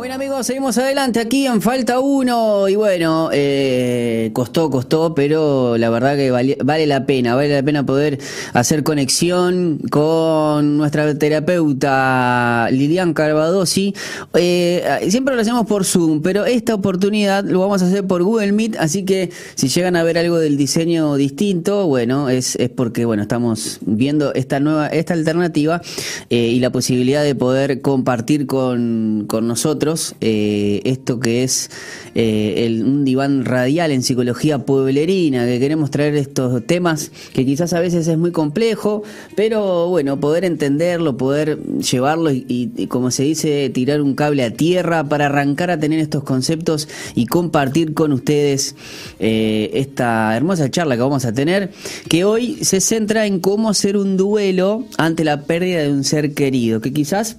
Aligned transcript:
Bueno 0.00 0.14
amigos, 0.14 0.46
seguimos 0.46 0.78
adelante 0.78 1.20
aquí 1.20 1.46
en 1.46 1.60
Falta 1.60 2.00
Uno 2.00 2.70
y 2.70 2.74
bueno, 2.74 3.28
eh, 3.34 4.30
costó, 4.32 4.70
costó, 4.70 5.14
pero 5.14 5.76
la 5.76 5.90
verdad 5.90 6.16
que 6.16 6.30
vale, 6.30 6.56
vale, 6.64 6.86
la 6.86 7.04
pena, 7.04 7.34
vale 7.34 7.54
la 7.54 7.62
pena 7.62 7.84
poder 7.84 8.18
hacer 8.54 8.82
conexión 8.82 9.78
con 9.90 10.78
nuestra 10.78 11.18
terapeuta 11.18 12.68
Lilian 12.70 13.12
Carvadosi. 13.12 13.94
Eh, 14.32 14.82
siempre 15.10 15.34
lo 15.34 15.42
hacemos 15.42 15.66
por 15.66 15.84
Zoom, 15.84 16.22
pero 16.22 16.46
esta 16.46 16.72
oportunidad 16.74 17.44
lo 17.44 17.60
vamos 17.60 17.82
a 17.82 17.86
hacer 17.86 18.06
por 18.06 18.22
Google 18.22 18.52
Meet, 18.52 18.76
así 18.78 19.04
que 19.04 19.28
si 19.54 19.68
llegan 19.68 19.96
a 19.96 20.02
ver 20.02 20.16
algo 20.16 20.38
del 20.38 20.56
diseño 20.56 21.16
distinto, 21.16 21.86
bueno, 21.86 22.30
es, 22.30 22.56
es 22.56 22.70
porque 22.70 23.04
bueno, 23.04 23.20
estamos 23.20 23.80
viendo 23.82 24.32
esta 24.32 24.60
nueva, 24.60 24.86
esta 24.86 25.12
alternativa 25.12 25.82
eh, 26.30 26.46
y 26.46 26.58
la 26.58 26.70
posibilidad 26.70 27.22
de 27.22 27.34
poder 27.34 27.82
compartir 27.82 28.46
con, 28.46 29.24
con 29.28 29.46
nosotros 29.46 29.89
eh, 30.20 30.80
esto 30.84 31.18
que 31.18 31.42
es 31.42 31.70
eh, 32.14 32.80
un 32.84 33.04
diván 33.04 33.44
radial 33.44 33.90
en 33.90 34.02
psicología 34.02 34.60
pueblerina, 34.60 35.46
que 35.46 35.58
queremos 35.58 35.90
traer 35.90 36.14
estos 36.16 36.64
temas 36.66 37.10
que 37.32 37.44
quizás 37.44 37.72
a 37.72 37.80
veces 37.80 38.06
es 38.06 38.18
muy 38.18 38.30
complejo, 38.30 39.02
pero 39.36 39.88
bueno, 39.88 40.20
poder 40.20 40.44
entenderlo, 40.44 41.16
poder 41.16 41.58
llevarlo 41.58 42.30
y, 42.30 42.86
como 42.88 43.10
se 43.10 43.24
dice, 43.24 43.70
tirar 43.70 44.00
un 44.00 44.14
cable 44.14 44.44
a 44.44 44.52
tierra 44.52 45.08
para 45.08 45.26
arrancar 45.26 45.70
a 45.70 45.78
tener 45.78 45.98
estos 45.98 46.24
conceptos 46.24 46.88
y 47.14 47.26
compartir 47.26 47.94
con 47.94 48.12
ustedes 48.12 48.76
eh, 49.18 49.70
esta 49.74 50.36
hermosa 50.36 50.70
charla 50.70 50.96
que 50.96 51.02
vamos 51.02 51.24
a 51.24 51.32
tener, 51.32 51.70
que 52.08 52.24
hoy 52.24 52.64
se 52.64 52.80
centra 52.80 53.26
en 53.26 53.40
cómo 53.40 53.70
hacer 53.70 53.96
un 53.96 54.16
duelo 54.16 54.84
ante 54.98 55.24
la 55.24 55.42
pérdida 55.42 55.82
de 55.82 55.92
un 55.92 56.04
ser 56.04 56.34
querido, 56.34 56.80
que 56.80 56.92
quizás 56.92 57.38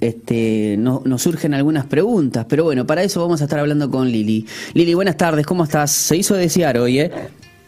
este, 0.00 0.76
no, 0.78 1.02
nos 1.04 1.22
surgen 1.22 1.54
algunas 1.54 1.86
preguntas, 1.86 2.46
pero 2.48 2.64
bueno, 2.64 2.86
para 2.86 3.02
eso 3.02 3.20
vamos 3.20 3.40
a 3.40 3.44
estar 3.44 3.58
hablando 3.58 3.90
con 3.90 4.10
Lili. 4.10 4.46
Lili, 4.74 4.94
buenas 4.94 5.16
tardes, 5.16 5.46
¿cómo 5.46 5.64
estás? 5.64 5.90
Se 5.90 6.16
hizo 6.16 6.34
desear 6.34 6.78
hoy, 6.78 7.00
¿eh? 7.00 7.10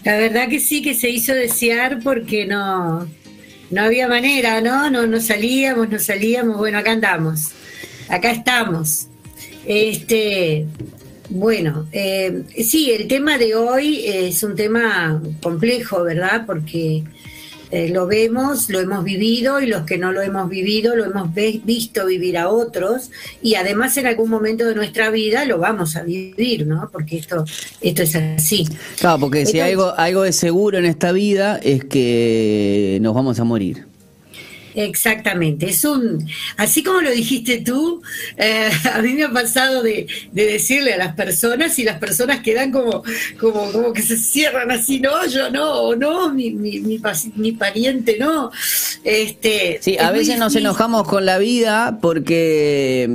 La 0.04 0.16
verdad 0.16 0.48
que 0.48 0.60
sí 0.60 0.80
que 0.80 0.94
se 0.94 1.10
hizo 1.10 1.34
desear 1.34 2.00
porque 2.02 2.46
no, 2.46 3.06
no 3.70 3.82
había 3.82 4.08
manera, 4.08 4.60
¿no? 4.60 4.90
No, 4.90 5.06
no 5.06 5.20
salíamos, 5.20 5.90
no 5.90 5.98
salíamos, 5.98 6.56
bueno, 6.56 6.78
acá 6.78 6.92
andamos, 6.92 7.50
acá 8.08 8.30
estamos. 8.30 9.08
Este, 9.66 10.66
bueno, 11.28 11.86
eh, 11.92 12.44
sí, 12.64 12.90
el 12.90 13.06
tema 13.08 13.38
de 13.38 13.54
hoy 13.54 14.02
es 14.06 14.42
un 14.42 14.56
tema 14.56 15.22
complejo, 15.42 16.02
¿verdad? 16.02 16.44
Porque 16.46 17.04
eh, 17.70 17.88
lo 17.88 18.06
vemos, 18.06 18.68
lo 18.68 18.80
hemos 18.80 19.04
vivido 19.04 19.60
y 19.60 19.66
los 19.66 19.82
que 19.82 19.98
no 19.98 20.12
lo 20.12 20.22
hemos 20.22 20.48
vivido 20.48 20.96
lo 20.96 21.04
hemos 21.04 21.32
visto 21.34 22.06
vivir 22.06 22.36
a 22.38 22.48
otros 22.48 23.10
y 23.42 23.54
además 23.54 23.96
en 23.96 24.06
algún 24.06 24.30
momento 24.30 24.66
de 24.66 24.74
nuestra 24.74 25.10
vida 25.10 25.44
lo 25.44 25.58
vamos 25.58 25.96
a 25.96 26.02
vivir, 26.02 26.66
¿no? 26.66 26.88
Porque 26.92 27.18
esto, 27.18 27.44
esto 27.80 28.02
es 28.02 28.16
así. 28.16 28.66
Claro, 28.98 29.20
porque 29.20 29.46
si 29.46 29.60
algo, 29.60 29.94
algo 29.96 30.24
es 30.24 30.36
seguro 30.36 30.78
en 30.78 30.84
esta 30.84 31.12
vida 31.12 31.58
es 31.62 31.84
que 31.84 32.98
nos 33.00 33.14
vamos 33.14 33.38
a 33.38 33.44
morir. 33.44 33.89
Exactamente, 34.74 35.68
es 35.70 35.84
un, 35.84 36.26
así 36.56 36.82
como 36.82 37.00
lo 37.00 37.10
dijiste 37.10 37.58
tú, 37.58 38.02
eh, 38.36 38.70
a 38.92 39.02
mí 39.02 39.14
me 39.14 39.24
ha 39.24 39.30
pasado 39.30 39.82
de, 39.82 40.06
decirle 40.32 40.94
a 40.94 40.98
las 40.98 41.14
personas 41.14 41.78
y 41.78 41.84
las 41.84 41.98
personas 41.98 42.40
quedan 42.40 42.70
como, 42.70 43.02
como, 43.38 43.72
como 43.72 43.92
que 43.92 44.02
se 44.02 44.16
cierran 44.16 44.70
así, 44.70 45.00
no, 45.00 45.26
yo 45.26 45.50
no, 45.50 45.94
no, 45.96 46.32
mi, 46.32 46.50
mi, 46.50 46.80
mi, 46.80 47.52
pariente 47.52 48.16
no. 48.18 48.50
Este, 49.04 49.78
sí, 49.82 49.98
a 49.98 50.10
veces 50.10 50.38
nos 50.38 50.54
enojamos 50.56 51.06
con 51.06 51.26
la 51.26 51.38
vida 51.38 51.98
porque 52.00 53.08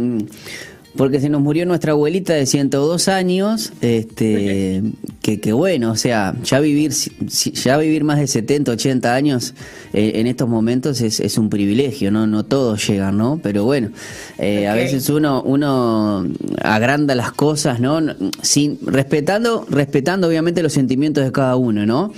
porque 0.97 1.19
se 1.19 1.29
nos 1.29 1.41
murió 1.41 1.65
nuestra 1.65 1.91
abuelita 1.91 2.33
de 2.33 2.45
102 2.45 3.07
años, 3.07 3.73
este, 3.81 4.81
que, 5.21 5.39
que 5.39 5.53
bueno, 5.53 5.91
o 5.91 5.95
sea, 5.95 6.35
ya 6.43 6.59
vivir, 6.59 6.91
ya 6.91 7.77
vivir 7.77 8.03
más 8.03 8.19
de 8.19 8.27
70, 8.27 8.71
80 8.71 9.13
años 9.13 9.53
eh, 9.93 10.13
en 10.15 10.27
estos 10.27 10.47
momentos 10.47 11.01
es, 11.01 11.19
es, 11.19 11.37
un 11.37 11.49
privilegio, 11.49 12.11
¿no? 12.11 12.27
No 12.27 12.45
todos 12.45 12.87
llegan, 12.87 13.17
¿no? 13.17 13.39
Pero 13.43 13.65
bueno, 13.65 13.89
eh, 14.37 14.67
a 14.67 14.73
veces 14.73 15.09
uno, 15.09 15.41
uno 15.43 16.25
agranda 16.61 17.13
las 17.15 17.31
cosas, 17.31 17.79
¿no? 17.79 17.99
Sin, 18.41 18.79
respetando, 18.85 19.65
respetando 19.69 20.27
obviamente 20.27 20.63
los 20.63 20.73
sentimientos 20.73 21.23
de 21.25 21.31
cada 21.31 21.55
uno, 21.57 21.85
¿no? 21.85 22.13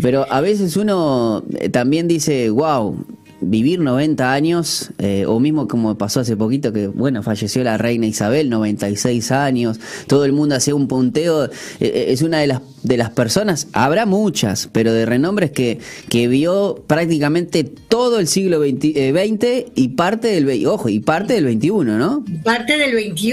Pero 0.00 0.26
a 0.30 0.40
veces 0.40 0.76
uno 0.76 1.44
eh, 1.58 1.68
también 1.68 2.08
dice, 2.08 2.50
wow, 2.50 2.96
vivir 3.42 3.80
90 3.80 4.32
años, 4.32 4.90
eh, 4.98 5.26
o 5.26 5.40
mismo 5.40 5.68
como 5.68 5.96
pasó 5.98 6.20
hace 6.20 6.36
poquito 6.36 6.72
que, 6.72 6.86
bueno, 6.86 7.22
falleció 7.22 7.62
la 7.64 7.76
reina 7.76 8.06
Isabel, 8.06 8.48
96 8.48 9.32
años, 9.32 9.78
todo 10.06 10.24
el 10.24 10.32
mundo 10.32 10.54
hacía 10.54 10.74
un 10.74 10.88
punteo, 10.88 11.44
eh, 11.44 11.50
eh, 11.80 12.04
es 12.08 12.22
una 12.22 12.38
de 12.38 12.46
las 12.46 12.60
de 12.82 12.96
las 12.96 13.10
personas, 13.10 13.68
habrá 13.72 14.06
muchas, 14.06 14.68
pero 14.72 14.92
de 14.92 15.06
renombres 15.06 15.50
que, 15.52 15.78
que 16.08 16.28
vio 16.28 16.82
prácticamente 16.86 17.64
todo 17.64 18.18
el 18.18 18.26
siglo 18.26 18.60
XX, 18.60 18.84
eh, 18.96 19.66
y 19.74 19.88
parte 19.88 20.28
del 20.28 20.66
ojo, 20.66 20.88
y 20.88 21.00
parte 21.00 21.34
del 21.34 21.52
XXI, 21.52 21.70
¿no? 21.84 22.24
Parte 22.42 22.78
del 22.78 22.92
XXI. 22.92 23.32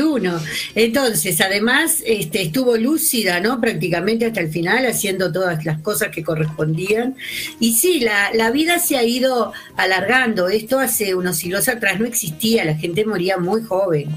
Entonces, 0.75 1.41
además, 1.41 2.03
este, 2.05 2.41
estuvo 2.41 2.77
lúcida, 2.77 3.39
¿no? 3.39 3.59
Prácticamente 3.59 4.25
hasta 4.25 4.41
el 4.41 4.49
final, 4.49 4.85
haciendo 4.85 5.31
todas 5.31 5.65
las 5.65 5.79
cosas 5.79 6.09
que 6.09 6.23
correspondían. 6.23 7.15
Y 7.59 7.73
sí, 7.73 7.99
la, 7.99 8.31
la 8.33 8.51
vida 8.51 8.79
se 8.79 8.97
ha 8.97 9.03
ido 9.03 9.53
alargando. 9.75 10.49
Esto 10.49 10.79
hace 10.79 11.15
unos 11.15 11.37
siglos 11.37 11.67
atrás 11.67 11.99
no 11.99 12.05
existía, 12.05 12.65
la 12.65 12.75
gente 12.75 13.05
moría 13.05 13.37
muy 13.37 13.63
joven. 13.63 14.09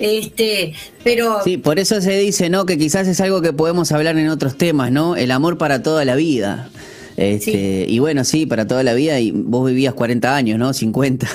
Este, 0.00 0.72
pero 1.04 1.44
Sí, 1.44 1.58
por 1.58 1.78
eso 1.78 2.00
se 2.00 2.18
dice, 2.18 2.48
¿no? 2.48 2.64
Que 2.64 2.78
quizás 2.78 3.06
es 3.06 3.20
algo 3.20 3.42
que 3.42 3.52
podemos 3.52 3.92
hablar 3.92 4.16
en 4.16 4.28
otros 4.28 4.56
temas, 4.56 4.90
¿no? 4.90 5.14
El 5.14 5.30
amor 5.30 5.58
para 5.58 5.82
toda 5.82 6.06
la 6.06 6.16
vida. 6.16 6.70
Este, 7.18 7.84
Y 7.86 7.98
bueno, 7.98 8.24
sí, 8.24 8.46
para 8.46 8.66
toda 8.66 8.82
la 8.82 8.94
vida. 8.94 9.20
Y 9.20 9.30
vos 9.30 9.68
vivías 9.68 9.92
40 9.92 10.34
años, 10.34 10.58
¿no? 10.58 10.72
50. 10.72 11.28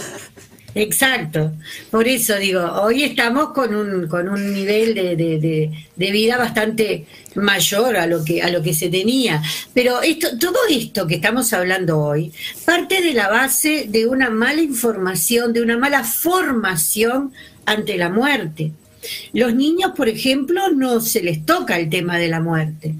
Exacto. 0.75 1.53
Por 1.89 2.05
eso 2.05 2.35
digo, 2.35 2.61
hoy 2.81 3.03
estamos 3.03 3.53
con 3.53 3.73
un, 3.73 4.07
con 4.07 4.27
un 4.27 4.51
nivel 4.51 4.93
de, 4.93 5.15
de, 5.15 5.71
de, 5.95 6.11
vida 6.11 6.37
bastante 6.37 7.05
mayor 7.35 7.95
a 7.95 8.07
lo 8.07 8.25
que 8.25 8.41
a 8.41 8.49
lo 8.49 8.61
que 8.61 8.73
se 8.73 8.89
tenía. 8.89 9.41
Pero 9.73 10.01
esto, 10.01 10.37
todo 10.37 10.57
esto 10.69 11.07
que 11.07 11.15
estamos 11.15 11.53
hablando 11.53 11.99
hoy 11.99 12.33
parte 12.65 13.01
de 13.01 13.13
la 13.13 13.29
base 13.29 13.85
de 13.87 14.05
una 14.05 14.29
mala 14.29 14.61
información, 14.61 15.53
de 15.53 15.61
una 15.61 15.77
mala 15.77 16.03
formación 16.03 17.31
ante 17.65 17.97
la 17.97 18.09
muerte. 18.09 18.71
Los 19.33 19.53
niños, 19.53 19.91
por 19.95 20.09
ejemplo, 20.09 20.71
no 20.71 20.99
se 21.01 21.21
les 21.21 21.45
toca 21.45 21.77
el 21.77 21.89
tema 21.89 22.17
de 22.17 22.27
la 22.27 22.39
muerte. 22.39 22.95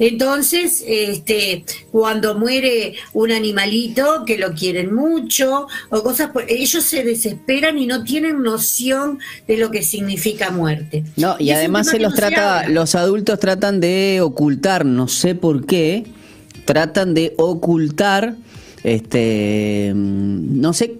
Entonces, 0.00 0.82
este, 0.86 1.62
cuando 1.92 2.34
muere 2.34 2.94
un 3.12 3.30
animalito 3.32 4.24
que 4.24 4.38
lo 4.38 4.54
quieren 4.54 4.94
mucho 4.94 5.66
o 5.90 6.02
cosas, 6.02 6.30
ellos 6.48 6.84
se 6.84 7.04
desesperan 7.04 7.78
y 7.78 7.86
no 7.86 8.02
tienen 8.02 8.42
noción 8.42 9.18
de 9.46 9.58
lo 9.58 9.70
que 9.70 9.82
significa 9.82 10.50
muerte. 10.50 11.04
No, 11.16 11.36
y, 11.38 11.50
además 11.50 11.88
se 11.88 11.98
los 11.98 12.14
trata, 12.14 12.66
los 12.70 12.94
adultos 12.94 13.38
tratan 13.40 13.78
de 13.80 14.20
ocultar, 14.22 14.86
no 14.86 15.06
sé 15.06 15.34
por 15.34 15.66
qué, 15.66 16.06
tratan 16.64 17.12
de 17.12 17.34
ocultar, 17.36 18.36
este, 18.82 19.92
no 19.94 20.72
sé, 20.72 20.94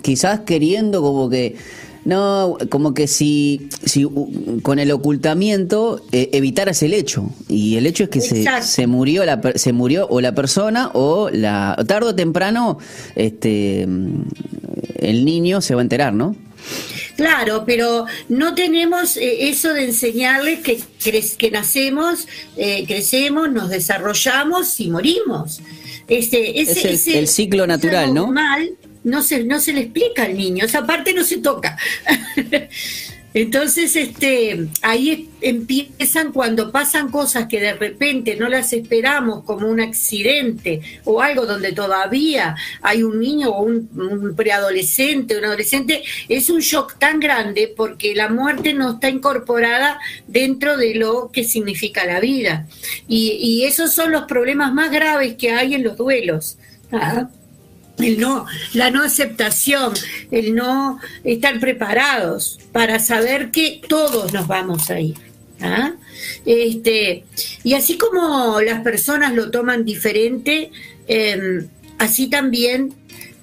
quizás 0.00 0.40
queriendo 0.40 1.02
como 1.02 1.28
que 1.28 1.56
no, 2.04 2.58
como 2.68 2.92
que 2.94 3.06
si, 3.06 3.68
si 3.84 4.06
con 4.62 4.78
el 4.78 4.90
ocultamiento 4.92 6.04
eh, 6.12 6.30
evitaras 6.32 6.82
el 6.82 6.92
hecho. 6.92 7.30
Y 7.48 7.76
el 7.76 7.86
hecho 7.86 8.04
es 8.04 8.10
que 8.10 8.20
se, 8.20 8.44
se, 8.62 8.86
murió 8.86 9.24
la, 9.24 9.40
se 9.54 9.72
murió 9.72 10.06
o 10.08 10.20
la 10.20 10.34
persona 10.34 10.90
o 10.92 11.30
la 11.30 11.76
tarde 11.86 12.10
o 12.10 12.14
temprano 12.14 12.78
este 13.16 13.82
el 13.82 15.24
niño 15.24 15.60
se 15.60 15.74
va 15.74 15.80
a 15.80 15.84
enterar, 15.84 16.14
¿no? 16.14 16.34
Claro, 17.16 17.64
pero 17.64 18.06
no 18.28 18.54
tenemos 18.54 19.16
eh, 19.16 19.48
eso 19.48 19.72
de 19.72 19.84
enseñarles 19.84 20.60
que, 20.60 20.80
que 21.38 21.50
nacemos, 21.50 22.26
eh, 22.56 22.84
crecemos, 22.86 23.50
nos 23.52 23.70
desarrollamos 23.70 24.80
y 24.80 24.90
morimos. 24.90 25.60
Este, 26.08 26.60
ese, 26.60 26.92
es 26.92 27.06
el, 27.06 27.28
ciclo 27.28 27.66
natural, 27.66 28.12
¿no? 28.12 28.32
No 29.04 29.22
se, 29.22 29.44
no 29.44 29.60
se 29.60 29.72
le 29.72 29.82
explica 29.82 30.24
al 30.24 30.36
niño, 30.36 30.64
esa 30.64 30.84
parte 30.86 31.12
no 31.12 31.22
se 31.22 31.38
toca. 31.38 31.76
Entonces, 33.34 33.96
este, 33.96 34.68
ahí 34.80 35.28
empiezan 35.40 36.30
cuando 36.30 36.70
pasan 36.70 37.10
cosas 37.10 37.48
que 37.48 37.60
de 37.60 37.74
repente 37.74 38.36
no 38.36 38.48
las 38.48 38.72
esperamos, 38.72 39.42
como 39.42 39.68
un 39.68 39.80
accidente 39.80 40.80
o 41.02 41.20
algo 41.20 41.44
donde 41.44 41.72
todavía 41.72 42.54
hay 42.80 43.02
un 43.02 43.18
niño 43.18 43.50
o 43.50 43.64
un, 43.64 44.34
preadolescente, 44.36 45.36
un 45.36 45.46
adolescente, 45.46 46.04
es 46.28 46.48
un 46.48 46.60
shock 46.60 46.96
tan 47.00 47.18
grande 47.18 47.74
porque 47.76 48.14
la 48.14 48.28
muerte 48.28 48.72
no 48.72 48.92
está 48.92 49.08
incorporada 49.08 49.98
dentro 50.28 50.76
de 50.76 50.94
lo 50.94 51.32
que 51.32 51.42
significa 51.42 52.06
la 52.06 52.20
vida. 52.20 52.68
Y, 53.08 53.32
y 53.32 53.64
esos 53.64 53.92
son 53.92 54.12
los 54.12 54.26
problemas 54.26 54.72
más 54.72 54.92
graves 54.92 55.34
que 55.34 55.50
hay 55.50 55.74
en 55.74 55.82
los 55.82 55.96
duelos. 55.96 56.56
El 57.98 58.18
no, 58.20 58.46
la 58.72 58.90
no 58.90 59.02
aceptación, 59.02 59.92
el 60.30 60.54
no 60.54 60.98
estar 61.22 61.60
preparados 61.60 62.58
para 62.72 62.98
saber 62.98 63.50
que 63.50 63.80
todos 63.88 64.32
nos 64.32 64.46
vamos 64.46 64.90
a 64.90 65.00
ir. 65.00 65.16
¿ah? 65.60 65.92
Este, 66.44 67.24
y 67.62 67.74
así 67.74 67.96
como 67.96 68.60
las 68.60 68.82
personas 68.82 69.34
lo 69.34 69.50
toman 69.50 69.84
diferente, 69.84 70.70
em, 71.06 71.68
así 71.98 72.28
también 72.28 72.94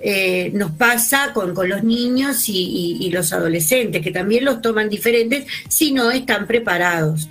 eh, 0.03 0.49
nos 0.53 0.71
pasa 0.71 1.31
con, 1.31 1.53
los 1.69 1.83
niños 1.83 2.45
y, 2.47 3.09
los 3.11 3.33
adolescentes, 3.33 4.01
que 4.01 4.11
también 4.11 4.45
los 4.45 4.61
toman 4.61 4.89
diferentes 4.89 5.45
si 5.67 5.91
no 5.91 6.09
están 6.09 6.47
preparados. 6.47 7.29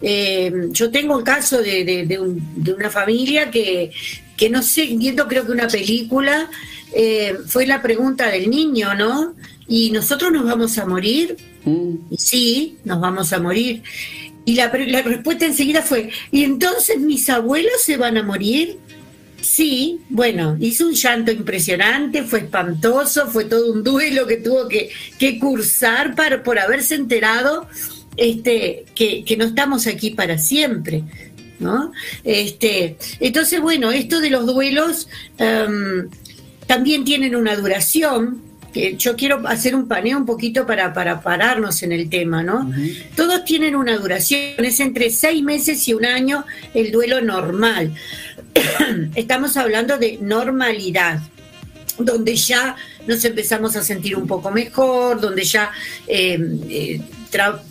Em, 0.00 0.72
yo 0.72 0.90
tengo 0.90 1.16
un 1.16 1.24
caso 1.24 1.60
de, 1.60 2.18
una 2.76 2.90
familia 2.90 3.50
que, 3.50 3.90
que, 4.38 4.48
no 4.48 4.62
sé, 4.62 4.86
viendo 4.86 5.28
creo 5.28 5.44
que 5.44 5.52
una 5.52 5.68
película, 5.68 6.48
eh, 6.94 7.36
fue 7.46 7.66
la 7.66 7.82
pregunta 7.82 8.30
del 8.30 8.48
niño, 8.48 8.94
¿no? 8.94 9.34
¿Y 9.68 9.90
nosotros 9.90 10.32
nos 10.32 10.44
vamos 10.44 10.78
a 10.78 10.86
morir? 10.86 11.36
Mm. 11.64 12.14
sí, 12.16 12.78
nos 12.84 13.00
vamos 13.00 13.32
a 13.34 13.40
morir. 13.40 13.82
Y 14.46 14.54
la, 14.54 14.72
la 14.72 15.02
respuesta 15.02 15.44
enseguida 15.44 15.82
fue, 15.82 16.08
¿y 16.30 16.44
entonces 16.44 16.98
mis 16.98 17.28
abuelos 17.28 17.82
se 17.82 17.98
van 17.98 18.16
a 18.16 18.22
morir? 18.22 18.78
Sí, 19.42 20.00
bueno, 20.08 20.56
hizo 20.58 20.86
un 20.86 20.94
llanto 20.94 21.30
impresionante, 21.30 22.22
fue 22.22 22.40
espantoso, 22.40 23.28
fue 23.28 23.44
todo 23.44 23.72
un 23.72 23.84
duelo 23.84 24.26
que 24.26 24.38
tuvo 24.38 24.66
que, 24.68 24.90
que 25.18 25.38
cursar 25.38 26.14
para, 26.14 26.42
por 26.42 26.58
haberse 26.58 26.94
enterado 26.94 27.68
este, 28.16 28.84
que, 28.94 29.24
que, 29.24 29.36
no 29.36 29.44
estamos 29.44 29.86
aquí 29.86 30.10
para 30.10 30.38
siempre. 30.38 31.04
¿No? 31.58 31.92
Este, 32.24 32.96
entonces, 33.20 33.60
bueno, 33.60 33.90
esto 33.90 34.20
de 34.20 34.30
los 34.30 34.46
duelos 34.46 35.08
em, 35.38 36.08
también 36.66 37.04
tienen 37.04 37.34
una 37.34 37.56
duración, 37.56 38.42
yo 38.96 39.16
quiero 39.16 39.46
hacer 39.48 39.74
un 39.74 39.88
paneo 39.88 40.18
un 40.18 40.26
poquito 40.26 40.66
para, 40.66 40.92
para 40.92 41.20
pararnos 41.20 41.82
en 41.82 41.92
el 41.92 42.08
tema, 42.08 42.42
¿no? 42.42 42.70
Todos 43.16 43.44
tienen 43.44 43.74
una 43.74 43.96
duración, 43.96 44.64
es 44.64 44.78
entre 44.80 45.10
seis 45.10 45.42
meses 45.42 45.88
y 45.88 45.94
un 45.94 46.04
año 46.04 46.44
el 46.74 46.92
duelo 46.92 47.20
normal. 47.20 47.94
Estamos 49.14 49.56
hablando 49.56 49.98
de 49.98 50.18
normalidad, 50.20 51.20
donde 51.98 52.36
ya 52.36 52.76
nos 53.06 53.24
empezamos 53.24 53.74
a 53.74 53.82
sentir 53.82 54.16
un 54.16 54.26
poco 54.26 54.50
mejor, 54.50 55.20
donde 55.20 55.44
ya 55.44 55.70
eh, 56.06 56.38
eh, 56.68 57.00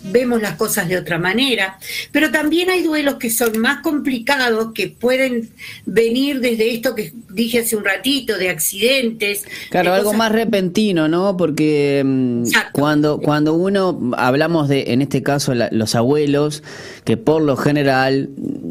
vemos 0.03 0.41
las 0.41 0.55
cosas 0.55 0.87
de 0.87 0.97
otra 0.97 1.17
manera, 1.17 1.77
pero 2.11 2.31
también 2.31 2.69
hay 2.69 2.83
duelos 2.83 3.15
que 3.15 3.29
son 3.29 3.57
más 3.59 3.81
complicados, 3.81 4.73
que 4.73 4.87
pueden 4.87 5.49
venir 5.85 6.39
desde 6.39 6.73
esto 6.73 6.95
que 6.95 7.13
dije 7.29 7.59
hace 7.59 7.75
un 7.75 7.85
ratito, 7.85 8.37
de 8.37 8.49
accidentes. 8.49 9.45
Claro, 9.69 9.93
algo 9.93 10.13
más 10.13 10.31
repentino, 10.31 11.07
¿no? 11.07 11.37
Porque 11.37 12.03
mm, 12.05 12.43
cuando, 12.71 13.19
cuando 13.19 13.53
uno, 13.53 14.11
hablamos 14.17 14.67
de, 14.67 14.85
en 14.87 15.01
este 15.01 15.23
caso, 15.23 15.53
los 15.53 15.95
abuelos, 15.95 16.63
que 17.03 17.17
por 17.17 17.41
lo 17.41 17.55
general, 17.55 18.29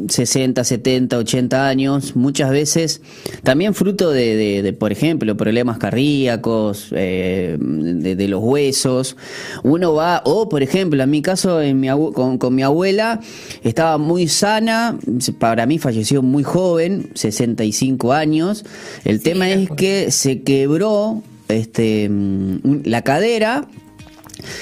60, 0.09 0.63
70, 0.63 1.17
80 1.17 1.67
años, 1.67 2.15
muchas 2.15 2.51
veces, 2.51 3.01
también 3.43 3.73
fruto 3.73 4.11
de, 4.11 4.75
por 4.77 4.91
ejemplo, 4.91 5.35
problemas 5.37 5.77
cardíacos, 5.77 6.89
eh, 6.91 7.57
de, 7.59 8.27
los 8.27 8.41
huesos, 8.43 9.15
uno 9.63 9.93
va, 9.93 10.21
o 10.25 10.49
por 10.49 10.61
ejemplo, 10.61 10.76
ejemplo, 10.77 11.03
en 11.03 11.09
mi 11.09 11.21
caso, 11.21 11.61
en 11.61 11.79
mi 11.79 11.89
con, 12.13 12.37
con, 12.37 12.55
mi 12.55 12.63
abuela, 12.63 13.19
estaba 13.63 13.97
muy 13.97 14.27
sana, 14.27 14.97
para 15.39 15.65
mí 15.65 15.79
falleció 15.79 16.21
muy 16.21 16.43
joven, 16.43 17.09
65 17.13 18.13
años. 18.13 18.65
El 19.03 19.21
tema 19.21 19.49
es 19.49 19.69
que 19.71 20.11
se 20.11 20.41
quebró 20.41 21.21
este, 21.47 22.07
mm, 22.09 22.81
la 22.85 23.01
cadera 23.01 23.67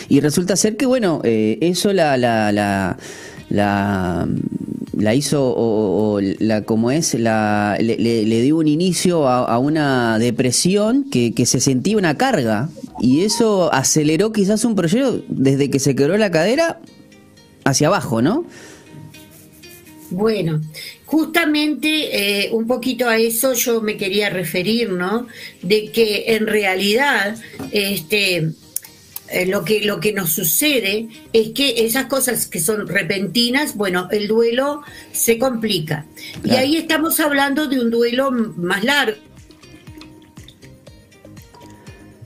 y 0.10 0.20
resulta 0.22 0.56
ser 0.56 0.78
que, 0.78 0.86
bueno, 0.86 1.22
eh, 1.24 1.58
eso 1.62 1.94
la, 1.94 2.18
la, 2.18 2.52
la, 2.52 2.98
la 3.50 4.28
la 4.98 5.14
hizo 5.14 5.54
o, 5.56 6.22
la 6.22 6.62
como 6.62 6.90
es 6.90 7.16
la 7.16 7.78
le, 7.82 7.98
le, 7.98 8.42
dio 8.42 8.56
un 8.56 8.68
inicio 8.68 9.28
a, 9.28 9.60
una 9.60 10.18
depresión 10.20 11.04
que, 11.10 11.34
que, 11.34 11.46
se 11.46 11.60
sentía 11.60 11.98
una 11.98 12.16
carga 12.16 12.70
y 13.00 13.24
eso 13.24 13.74
aceleró 13.74 14.32
quizás 14.32 14.64
un 14.66 14.76
proyecto 14.76 15.24
desde 15.28 15.70
que 15.70 15.80
se 15.80 15.96
quebró 15.96 16.18
la 16.18 16.32
cadera 16.32 16.80
hacia 17.64 17.88
abajo, 17.88 18.22
¿no? 18.22 18.46
Bueno, 20.12 20.62
justamente 21.06 22.46
eh, 22.46 22.50
un 22.52 22.68
poquito 22.68 23.10
a 23.10 23.18
eso 23.18 23.54
yo 23.54 23.82
me 23.82 23.98
quería 23.98 24.30
referir, 24.30 24.92
¿no? 24.92 25.28
De 25.62 25.92
que 25.92 26.36
en 26.36 26.46
realidad, 26.46 27.36
este, 27.72 28.52
eh, 29.30 29.46
lo, 29.48 29.66
que, 29.66 29.82
lo 29.84 30.00
que 30.00 30.14
nos 30.14 30.32
sucede 30.32 31.08
es 31.34 31.50
que 31.50 31.86
esas 31.86 32.06
cosas 32.06 32.46
que 32.46 32.60
son 32.60 32.88
repentinas, 32.88 33.76
bueno, 33.76 34.08
el 34.12 34.28
duelo 34.28 34.84
se 35.12 35.40
complica. 35.40 36.06
Y 36.44 36.52
ahí 36.52 36.78
estamos 36.78 37.20
hablando 37.20 37.68
de 37.68 37.80
un 37.82 37.90
duelo 37.90 38.32
más 38.32 38.84
largo 38.84 39.18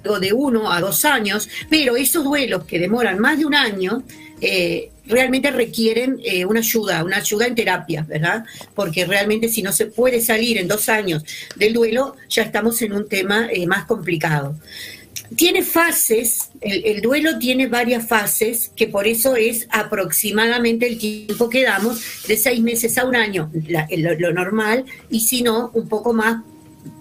de 0.03 0.33
uno 0.33 0.71
a 0.71 0.81
dos 0.81 1.05
años, 1.05 1.49
pero 1.69 1.95
esos 1.97 2.23
duelos 2.23 2.63
que 2.65 2.79
demoran 2.79 3.19
más 3.19 3.37
de 3.37 3.45
un 3.45 3.55
año, 3.55 4.03
eh, 4.41 4.91
realmente 5.05 5.51
requieren 5.51 6.19
eh, 6.23 6.45
una 6.45 6.59
ayuda, 6.59 7.03
una 7.03 7.17
ayuda 7.17 7.47
en 7.47 7.55
terapia, 7.55 8.05
¿verdad? 8.07 8.45
Porque 8.75 9.05
realmente 9.05 9.49
si 9.49 9.61
no 9.61 9.71
se 9.71 9.87
puede 9.87 10.21
salir 10.21 10.57
en 10.57 10.67
dos 10.67 10.87
años 10.87 11.23
del 11.55 11.73
duelo, 11.73 12.15
ya 12.29 12.43
estamos 12.43 12.81
en 12.81 12.93
un 12.93 13.07
tema 13.09 13.49
más 13.67 13.85
complicado 13.85 14.55
tiene 15.35 15.63
fases, 15.63 16.49
el, 16.61 17.01
duelo 17.01 17.37
tiene 17.37 17.67
varias 17.67 18.07
fases, 18.07 18.71
que 18.75 18.87
por 18.87 19.07
eso 19.07 19.35
es 19.35 19.67
aproximadamente 19.69 20.87
el 20.87 20.97
tiempo 20.97 21.49
que 21.49 21.63
damos, 21.63 22.01
de 22.27 22.35
seis 22.35 22.61
meses 22.61 22.97
a 22.97 23.05
un 23.05 23.15
año, 23.15 23.51
lo, 23.97 24.33
normal, 24.33 24.85
y 25.09 25.21
si 25.21 25.43
no, 25.43 25.71
un 25.73 25.87
poco 25.87 26.13
más, 26.13 26.41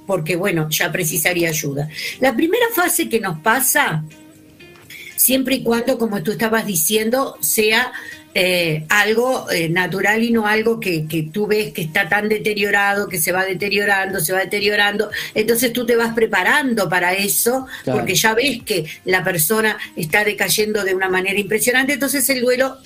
porque 0.08 0.37
bueno, 0.37 0.70
ya 0.70 0.90
precisaría 0.90 1.50
ayuda. 1.50 1.87
La 2.19 2.34
primera 2.34 2.64
fase 2.75 3.10
que 3.10 3.20
nos 3.20 3.40
pasa, 3.40 4.02
siempre 5.16 5.56
y 5.56 5.62
cuando, 5.62 5.99
como 5.99 6.22
tú 6.22 6.32
estabas 6.32 6.64
diciendo, 6.64 7.37
sea 7.43 7.93
eh, 8.32 8.87
algo 8.88 9.50
eh, 9.50 9.69
natural 9.69 10.22
y 10.22 10.31
no 10.31 10.46
algo 10.46 10.81
que, 10.81 11.28
tú 11.31 11.46
ves 11.46 11.75
que 11.75 11.82
está 11.82 12.08
tan 12.08 12.31
deteriorado, 12.31 13.06
que 13.06 13.20
se 13.20 13.32
va 13.32 13.44
deteriorando, 13.44 14.19
se 14.20 14.32
va 14.32 14.38
deteriorando. 14.38 15.10
Entonces 15.34 15.75
tú 15.75 15.84
te 15.84 15.94
vas 15.94 16.14
preparando 16.14 16.88
para 16.88 17.12
eso, 17.12 17.66
porque 17.84 18.14
ya 18.14 18.32
ves 18.32 18.62
que 18.62 18.87
la 19.04 19.22
persona 19.22 19.76
está 19.94 20.25
decayendo 20.25 20.84
de 20.84 20.94
una 20.94 21.11
manera 21.11 21.38
impresionante. 21.38 21.93
Entonces 21.93 22.26
el 22.31 22.40
duelo 22.40 22.78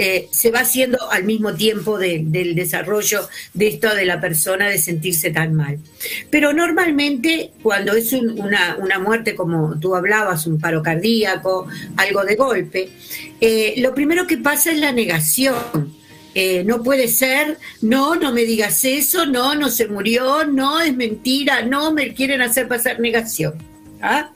eh, 0.00 0.28
se 0.30 0.52
va 0.52 0.60
haciendo 0.60 1.10
al 1.10 1.24
mismo 1.24 1.54
tiempo 1.54 1.98
del 1.98 2.54
desarrollo 2.54 3.28
de 3.52 3.66
esto 3.66 3.92
de 3.92 4.06
la 4.06 4.20
persona 4.20 4.68
de 4.68 4.78
sentirse 4.78 5.30
tan 5.32 5.54
mal. 5.54 5.80
Pero 6.30 6.52
normalmente 6.52 7.50
cuando 7.62 7.94
es 7.94 8.12
una, 8.12 8.76
una, 8.76 9.00
muerte 9.00 9.34
como 9.34 9.76
tú 9.80 9.96
hablabas, 9.96 10.46
un 10.46 10.60
paro 10.60 10.84
cardíaco, 10.84 11.66
algo 11.96 12.24
de 12.24 12.36
golpe, 12.36 12.90
eh, 13.40 13.74
lo 13.78 13.92
primero 13.92 14.28
que 14.28 14.38
pasa 14.38 14.70
es 14.70 14.78
la 14.78 14.92
negación. 14.92 15.98
Eh, 16.32 16.62
no 16.64 16.84
puede 16.84 17.08
ser, 17.08 17.58
no, 17.82 18.14
no 18.14 18.32
me 18.32 18.44
digas 18.44 18.84
eso, 18.84 19.26
no, 19.26 19.56
no 19.56 19.68
se 19.68 19.88
murió, 19.88 20.44
no, 20.44 20.80
es 20.80 20.94
mentira, 20.94 21.62
no, 21.62 21.92
me 21.92 22.14
quieren 22.14 22.40
hacer 22.40 22.68
pasar 22.68 23.00
negación. 23.00 23.54
¿ah? 24.00 24.30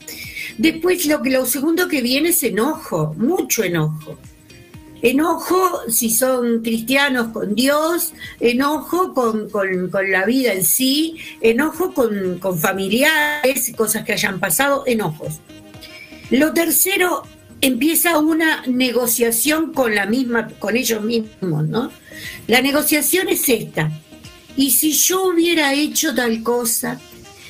Después 0.59 1.07
lo, 1.07 1.23
lo 1.23 1.47
segundo 1.47 1.87
que 1.87 2.03
viene 2.03 2.31
es 2.31 2.43
enojo, 2.43 3.15
mucho 3.17 3.63
enojo. 3.63 4.19
Enojo 5.03 5.81
si 5.89 6.11
son 6.11 6.63
cristianos 6.63 7.29
con 7.29 7.55
Dios, 7.57 8.13
enojo 8.39 9.13
con, 9.13 9.51
la 10.11 10.25
vida 10.25 10.53
en 10.53 10.65
sí, 10.65 11.17
enojo 11.41 11.93
con, 11.93 12.39
con 12.39 12.59
familiares, 12.59 13.73
cosas 13.77 14.05
que 14.05 14.13
hayan 14.13 14.39
pasado, 14.39 14.85
enojos. 14.87 15.41
Lo 16.31 16.55
tercero, 16.55 17.25
empieza 17.61 18.19
una 18.19 18.63
negociación 18.67 19.73
con 19.73 19.95
la 19.95 20.07
misma, 20.07 20.49
con 20.59 20.77
ellos 20.77 21.03
mismos, 21.03 21.67
¿no? 21.67 21.91
La 22.47 22.61
negociación 22.61 23.29
es 23.29 23.49
esta. 23.49 23.91
Y 24.57 24.73
si 24.73 24.93
yo 24.93 25.25
hubiera 25.25 25.73
hecho 25.73 26.15
tal 26.15 26.43
cosa, 26.43 27.01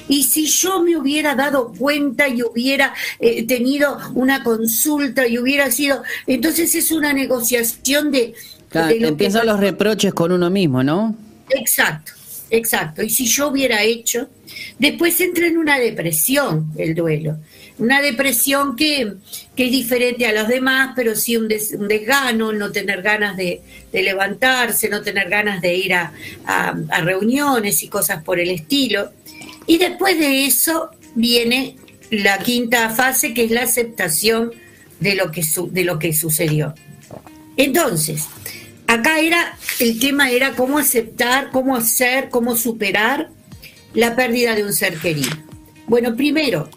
y 0.09 0.25
si 0.25 0.47
yo 0.47 0.83
me 0.83 0.97
hubiera 0.97 1.35
dado 1.35 1.73
cuenta 1.73 2.29
y 2.29 2.43
hubiera 2.43 2.95
eh, 3.19 3.47
tenido 3.47 3.99
una 4.15 4.43
consulta 4.43 5.27
y 5.27 5.39
hubiera 5.39 5.71
sido, 5.71 6.03
entonces 6.27 6.75
es 6.75 6.91
una 6.91 7.13
negociación 7.13 8.11
de... 8.11 8.35
empiezan 8.73 9.47
los 9.47 9.61
reproches 9.61 10.13
con 10.15 10.33
uno 10.33 10.51
mismo, 10.51 10.83
¿no? 10.83 11.17
Exacto, 11.51 12.13
exacto. 12.51 13.03
Y 13.03 13.11
si 13.11 13.27
yo 13.27 13.49
hubiera 13.49 13.83
hecho, 13.83 14.29
después 14.79 15.21
entra 15.21 15.47
en 15.47 15.59
una 15.59 15.79
depresión 15.79 16.73
el 16.77 16.95
duelo. 16.95 17.39
Una 17.79 18.03
depresión 18.03 18.77
que, 18.77 19.15
es 19.57 19.71
diferente 19.71 20.27
a 20.27 20.33
los 20.33 20.47
demás, 20.47 20.93
pero 20.95 21.17
sí 21.17 21.37
un, 21.37 21.49
desgano, 21.49 22.53
no 22.53 22.71
tener 22.71 23.03
ganas 23.03 23.37
de, 23.37 23.63
levantarse, 23.93 24.89
no 24.89 25.03
tener 25.03 25.29
ganas 25.29 25.61
de 25.63 25.75
ir 25.75 25.95
a 25.95 26.13
reuniones 27.03 27.83
y 27.83 27.89
cosas 27.89 28.23
por 28.23 28.39
el 28.39 28.51
estilo. 28.51 29.11
Y 29.67 29.79
después 29.79 30.19
de 30.19 30.47
eso 30.47 30.91
viene 31.15 31.77
la 32.11 32.39
quinta 32.39 32.91
fase, 32.91 33.33
que 33.35 33.45
es 33.45 33.51
la 33.51 33.63
aceptación 33.63 34.53
de 35.01 35.15
lo 35.15 35.31
que, 35.99 36.13
sucedió. 36.13 36.75
Entonces, 37.57 38.27
acá 38.87 39.21
era, 39.21 39.57
el 39.81 39.99
tema 39.99 40.31
era 40.31 40.53
cómo 40.53 40.79
aceptar, 40.79 41.51
cómo 41.51 41.77
hacer, 41.77 42.29
cómo 42.29 42.57
superar 42.57 43.31
la 43.95 44.15
pérdida 44.15 44.55
de 44.55 44.65
un 44.65 44.73
ser 44.73 44.99
querido. 44.99 45.31
Bueno, 45.87 46.17
primero, 46.17 46.71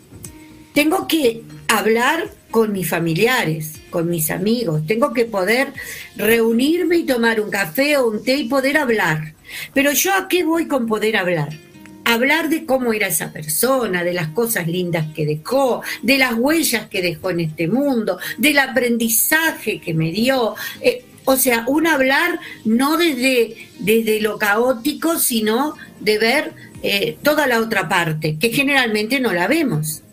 tengo 0.74 1.08
que 1.08 1.44
hablar 1.68 2.30
con 2.50 2.72
mis 2.72 2.90
familiares, 2.90 3.74
con 3.90 4.10
mis 4.10 4.32
amigos, 4.32 4.88
tengo 4.88 5.14
que 5.14 5.26
poder 5.26 5.74
reunirme 6.16 6.98
y 6.98 7.04
tomar 7.04 7.42
un 7.42 7.50
café 7.50 7.98
o 7.98 8.08
un 8.08 8.24
té 8.24 8.38
y 8.38 8.48
poder 8.48 8.78
hablar. 8.78 9.34
Pero 9.74 9.92
yo 9.92 10.14
a 10.14 10.28
qué 10.28 10.44
voy 10.44 10.68
con 10.68 10.88
poder 10.88 11.18
hablar? 11.18 11.65
Hablar 12.06 12.50
de 12.50 12.66
cómo 12.66 12.94
era 12.94 13.08
esa 13.08 13.34
persona, 13.34 14.04
de 14.04 14.14
las 14.14 14.30
cosas 14.30 14.68
lindas 14.68 15.08
que 15.14 15.26
dejó, 15.26 15.82
de 16.02 16.18
las 16.18 16.36
huellas 16.36 16.88
que 16.88 17.02
dejó 17.02 17.32
en 17.32 17.42
este 17.42 17.68
mundo, 17.68 18.20
del 18.38 18.60
aprendizaje 18.60 19.82
que 19.82 19.94
me 19.94 20.12
dio. 20.12 20.56
Eh, 20.82 21.04
o 21.26 21.36
sea, 21.36 21.66
un 21.68 21.88
hablar 21.88 22.40
no 22.64 22.98
desde, 22.98 23.58
desde 23.80 24.22
lo 24.22 24.38
caótico, 24.38 25.18
sino 25.18 25.76
de 26.00 26.18
ver 26.20 26.54
eh, 26.84 27.18
toda 27.24 27.48
la 27.48 27.60
otra 27.60 27.90
parte, 27.90 28.38
que 28.38 28.50
generalmente 28.52 29.20
no 29.20 29.34
la 29.34 29.48
vemos. 29.48 30.04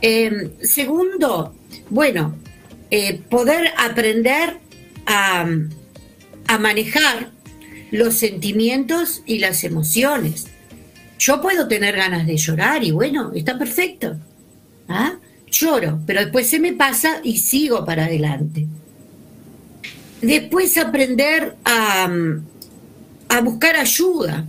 Em, 0.00 0.52
segundo, 0.60 1.54
bueno, 1.90 2.36
eh, 2.90 3.20
poder 3.28 3.72
aprender 3.76 4.58
a, 5.06 5.46
a 6.46 6.58
manejar 6.58 7.30
los 7.90 8.14
sentimientos 8.14 9.22
y 9.26 9.40
las 9.40 9.64
emociones. 9.64 10.46
Yo 11.18 11.40
puedo 11.40 11.66
tener 11.66 11.96
ganas 11.96 12.26
de 12.26 12.36
llorar 12.36 12.84
y 12.84 12.90
bueno, 12.90 13.32
está 13.34 13.58
perfecto. 13.58 14.16
¿Ah? 14.88 15.16
Lloro, 15.50 16.00
pero 16.06 16.20
después 16.20 16.48
se 16.48 16.60
me 16.60 16.72
pasa 16.72 17.20
y 17.22 17.38
sigo 17.38 17.84
para 17.84 18.04
adelante. 18.04 18.66
Después 20.20 20.76
aprender 20.76 21.56
a, 21.64 22.08
a 23.28 23.40
buscar 23.40 23.76
ayuda. 23.76 24.44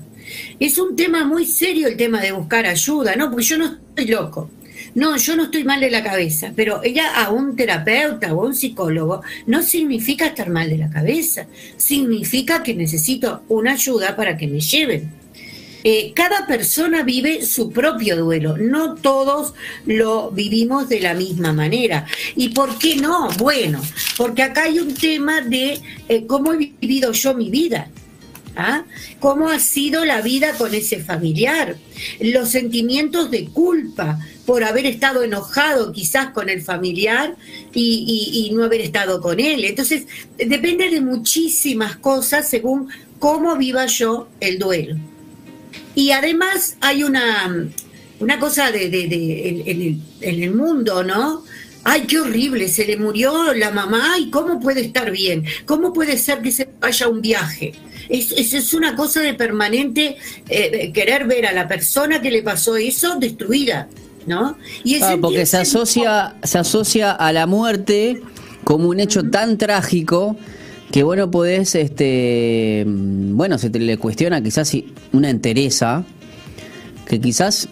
Es 0.60 0.78
un 0.78 0.96
tema 0.96 1.24
muy 1.26 1.46
serio 1.46 1.88
el 1.88 1.98
tema 1.98 2.22
de 2.22 2.32
buscar 2.32 2.66
ayuda, 2.66 3.16
¿no? 3.16 3.30
Porque 3.30 3.46
yo 3.46 3.58
no 3.58 3.66
estoy 3.66 4.08
loco. 4.08 4.50
No, 4.96 5.16
yo 5.18 5.36
no 5.36 5.44
estoy 5.44 5.64
mal 5.64 5.80
de 5.80 5.92
la 5.92 6.04
cabeza, 6.04 6.54
pero 6.56 6.82
ella 6.84 7.24
a 7.24 7.30
un 7.30 7.56
terapeuta 7.56 8.34
o 8.34 8.44
a 8.44 8.48
un 8.48 8.56
psicólogo 8.56 9.22
no 9.46 9.62
significa 9.62 10.28
estar 10.28 10.50
mal 10.50 10.70
de 10.70 10.78
la 10.78 10.90
cabeza, 10.90 11.46
significa 11.78 12.64
que 12.64 12.74
necesito 12.74 13.44
una 13.48 13.74
ayuda 13.74 14.16
para 14.16 14.38
que 14.38 14.48
me 14.48 14.60
lleven. 14.60 15.12
Eh, 15.90 16.12
cada 16.14 16.46
persona 16.46 17.02
vive 17.04 17.46
su 17.46 17.72
propio 17.72 18.18
duelo, 18.18 18.58
no 18.58 18.96
todos 18.96 19.54
lo 19.86 20.32
vivimos 20.32 20.90
de 20.90 21.00
la 21.00 21.14
misma 21.14 21.54
manera. 21.54 22.06
¿Y 22.36 22.50
por 22.50 22.78
qué 22.78 22.98
no? 22.98 23.30
Bueno, 23.38 23.82
porque 24.18 24.44
acá 24.44 24.64
hay 24.64 24.80
un 24.80 24.94
tema 24.94 25.40
de 25.40 25.80
eh, 26.10 26.26
cómo 26.28 26.52
he 26.52 26.58
vivido 26.58 27.14
yo 27.14 27.36
mi 27.36 27.50
vida. 27.50 27.90
¿Ah? 28.58 28.84
¿Cómo 29.22 29.50
ha 29.50 29.60
sido 29.60 30.04
la 30.04 30.20
vida 30.20 30.56
con 30.58 30.76
ese 30.76 31.02
familiar? 31.02 31.78
Los 32.20 32.50
sentimientos 32.50 33.32
de 33.32 33.46
culpa 33.46 34.20
por 34.46 34.66
haber 34.66 34.88
estado 34.88 35.24
enojado 35.24 35.94
quizás 35.94 36.32
con 36.32 36.50
el 36.50 36.64
familiar 36.64 37.38
y, 37.74 38.52
no 38.54 38.66
haber 38.66 38.82
estado 38.82 39.22
con 39.22 39.40
él. 39.40 39.64
Entonces, 39.64 40.04
depende 40.38 40.90
de 40.90 41.00
muchísimas 41.00 41.96
cosas 41.96 42.50
según 42.50 42.90
cómo 43.20 43.56
viva 43.56 43.86
yo 43.86 44.28
el 44.42 44.60
duelo. 44.60 44.98
Y 45.96 46.12
además 46.12 46.78
hay 46.82 47.04
una, 47.04 47.68
una 48.20 48.40
cosa 48.40 48.72
de, 48.72 48.86
en, 48.86 50.02
el, 50.22 50.54
mundo, 50.54 51.04
¿no? 51.04 51.44
ay, 51.84 52.02
qué 52.02 52.20
horrible, 52.20 52.68
se 52.68 52.86
le 52.86 52.98
murió 52.98 53.54
la 53.54 53.72
mamá 53.72 54.18
y 54.20 54.30
cómo 54.30 54.60
puede 54.60 54.82
estar 54.82 55.10
bien, 55.10 55.46
cómo 55.66 55.94
puede 55.94 56.18
ser 56.18 56.42
que 56.42 56.52
se 56.52 56.68
vaya 56.82 57.06
a 57.06 57.10
un 57.10 57.22
viaje. 57.22 57.74
Es, 58.10 58.54
es, 58.54 58.74
una 58.74 58.96
cosa 58.96 59.22
de 59.22 59.34
permanente 59.34 60.18
eh, 60.50 60.92
querer 60.94 61.26
ver 61.26 61.46
a 61.46 61.54
la 61.54 61.68
persona 61.68 62.22
que 62.22 62.30
le 62.30 62.44
pasó 62.44 62.76
eso 62.76 63.16
destruida, 63.16 63.88
¿no? 64.26 64.58
Y 64.84 65.02
ah, 65.02 65.18
porque 65.20 65.46
se 65.46 65.58
asocia, 65.58 66.36
se 66.44 66.58
asocia 66.58 67.12
a 67.12 67.32
la 67.32 67.48
muerte 67.48 68.22
como 68.66 68.90
un 68.90 69.00
hecho 69.00 69.24
tan 69.30 69.58
trágico 69.58 70.36
que 70.92 71.04
bueno 71.04 71.30
podés, 71.30 71.76
este, 71.76 72.86
bueno, 72.88 73.58
se 73.58 73.70
te 73.70 73.80
le 73.80 73.98
cuestiona 73.98 74.42
quizás 74.42 74.76
una 75.12 75.30
entereza 75.30 76.06
que 77.06 77.20
quizás 77.20 77.70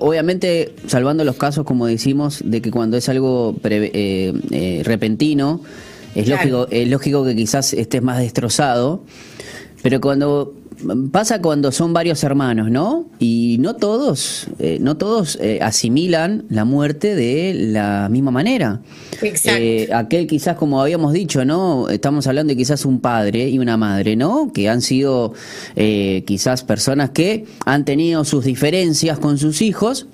Obviamente, 0.00 0.74
salvando 0.86 1.24
los 1.24 1.36
casos, 1.36 1.64
como 1.64 1.86
decimos, 1.86 2.42
de 2.44 2.60
que 2.60 2.70
cuando 2.70 2.98
es 2.98 3.08
algo 3.08 3.56
eh, 3.64 4.34
eh, 4.50 4.82
repentino, 4.84 5.62
es, 6.14 6.28
lógico, 6.28 6.68
es 6.70 6.88
lógico 6.88 7.24
que 7.24 7.34
quizás 7.34 7.72
estés 7.72 8.02
más 8.02 8.18
destrozado, 8.18 9.02
pero 9.82 10.00
cuando 10.00 10.52
pasa 11.10 11.40
cuando 11.40 11.72
son 11.72 11.92
varios 11.92 12.22
hermanos, 12.24 12.70
¿no? 12.70 13.06
Y 13.18 13.56
no 13.60 13.76
todos, 13.76 14.48
eh, 14.58 14.78
no 14.80 14.96
todos 14.96 15.38
eh, 15.40 15.58
asimilan 15.62 16.44
la 16.48 16.64
muerte 16.64 17.14
de 17.14 17.54
la 17.54 18.08
misma 18.10 18.30
manera. 18.30 18.80
Exacto. 19.22 19.60
Eh, 19.60 19.88
aquel 19.92 20.26
quizás, 20.26 20.56
como 20.56 20.80
habíamos 20.80 21.12
dicho, 21.12 21.44
¿no? 21.44 21.88
Estamos 21.88 22.26
hablando 22.26 22.52
de 22.52 22.56
quizás 22.56 22.84
un 22.84 23.00
padre 23.00 23.48
y 23.48 23.58
una 23.58 23.76
madre, 23.76 24.16
¿no? 24.16 24.52
Que 24.52 24.68
han 24.68 24.82
sido 24.82 25.34
quizás 25.74 26.62
personas 26.64 27.10
que 27.10 27.44
han 27.64 27.84
tenido 27.84 28.24
sus 28.24 28.44
diferencias 28.44 29.18
con 29.18 29.38
sus 29.38 29.62
hijos. 29.62 30.06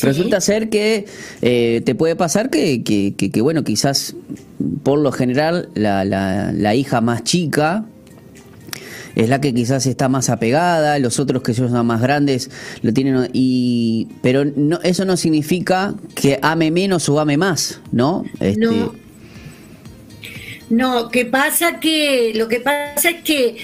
Resulta 0.00 0.40
ser 0.40 0.68
que 0.68 1.06
te 1.40 1.94
puede 1.94 2.14
pasar 2.14 2.50
que, 2.50 2.82
que, 2.82 3.14
que, 3.14 3.40
bueno, 3.40 3.64
quizás 3.64 4.14
por 4.82 4.98
lo 4.98 5.12
general 5.12 5.70
la, 5.74 6.04
la, 6.04 6.52
la 6.52 6.74
hija 6.74 7.00
más 7.00 7.24
chica 7.24 7.84
es 9.18 9.28
la 9.28 9.40
que 9.40 9.52
quizás 9.52 9.84
está 9.86 10.08
más 10.08 10.30
apegada, 10.30 10.96
los 11.00 11.18
otros 11.18 11.42
que 11.42 11.52
son 11.52 11.84
más 11.84 12.00
grandes 12.00 12.50
lo 12.82 12.92
tienen 12.92 13.28
y 13.32 14.06
pero 14.22 14.44
no 14.44 14.78
eso 14.84 15.04
no 15.04 15.16
significa 15.16 15.92
que 16.14 16.38
ame 16.40 16.70
menos 16.70 17.08
o 17.08 17.18
ame 17.18 17.36
más, 17.36 17.80
¿no? 17.90 18.24
Este, 18.38 18.64
no. 18.64 18.94
No, 20.70 21.08
que 21.08 21.24
pasa 21.24 21.80
que 21.80 22.32
lo 22.36 22.46
que 22.46 22.60
pasa 22.60 23.10
es 23.10 23.22
que 23.24 23.56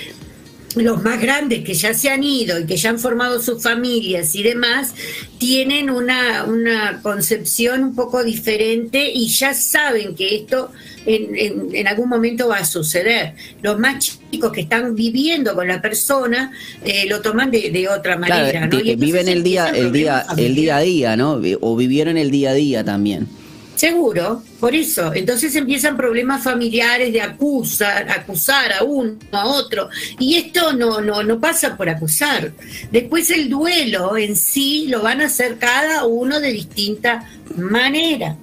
los 0.75 1.05
más 1.05 1.21
grandes 1.21 1.63
que 1.63 1.75
ya 1.75 1.95
se 1.95 2.11
han 2.11 2.25
ido 2.25 2.59
y 2.59 2.67
que 2.67 2.77
ya 2.77 2.91
han 2.91 2.99
formado 2.99 3.41
sus 3.41 3.63
familias 3.63 4.35
y 4.35 4.43
demás, 4.43 4.93
tienen 5.39 5.89
una, 5.89 6.45
una 6.45 7.01
concepción 7.01 7.85
un 7.85 7.95
poco 7.95 8.25
diferente 8.25 9.09
y 9.09 9.29
ya 9.29 9.55
saben 9.55 10.17
que 10.17 10.35
esto 10.35 10.73
en, 11.07 11.75
en, 11.75 11.89
algún 11.89 12.09
momento 12.09 12.49
va 12.49 12.59
a 12.59 12.65
suceder. 12.65 13.35
Los 13.63 13.79
más 13.79 14.13
chicos 14.31 14.53
que 14.53 14.63
están 14.63 14.95
viviendo 14.95 15.55
con 15.55 15.69
la 15.69 15.81
persona 15.81 16.53
eh, 16.85 17.07
lo 17.09 17.21
toman 17.21 17.51
de, 17.51 17.71
de 17.71 17.89
otra 17.89 18.17
manera. 18.17 18.67
¿no? 18.67 18.79
viven 18.79 19.29
el 19.29 19.43
día, 19.43 19.71
el 19.71 19.93
día, 19.93 20.27
el 20.37 20.55
día 20.55 20.77
a 20.77 20.81
día, 20.81 21.17
¿no? 21.17 21.41
O 21.61 21.77
vivieron 21.77 22.17
el 22.17 22.31
día 22.31 22.51
a 22.51 22.55
día 22.55 22.85
también. 22.85 23.29
Seguro, 23.75 24.43
por 24.61 24.75
eso. 24.75 25.13
Entonces 25.15 25.55
empiezan 25.57 25.97
problemas 25.97 26.43
familiares 26.43 27.13
de 27.13 27.21
acusar, 27.21 28.09
acusar 28.09 28.73
a 28.73 28.85
uno, 28.85 29.19
a 29.33 29.47
otro. 29.47 29.89
Y 30.19 30.37
esto 30.37 30.73
no, 30.73 31.01
no, 31.01 31.23
no 31.23 31.41
pasa 31.41 31.77
por 31.77 31.89
acusar. 31.89 32.53
Después 32.93 33.31
el 33.31 33.51
duelo 33.51 34.17
en 34.17 34.37
sí 34.37 34.87
lo 34.89 35.03
van 35.03 35.21
a 35.21 35.27
hacer 35.27 35.59
cada 35.59 36.07
uno 36.07 36.39
de 36.41 36.53
distinta 36.53 37.29
manera. 37.57 38.37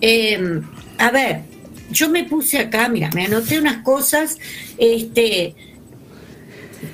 Em, 0.00 0.62
a 0.98 1.10
ver, 1.10 1.42
yo 1.90 2.08
me 2.08 2.24
puse 2.24 2.58
acá, 2.58 2.88
mira, 2.88 3.10
me 3.14 3.24
anoté 3.24 3.58
unas 3.58 3.82
cosas, 3.82 4.38
este, 4.78 5.54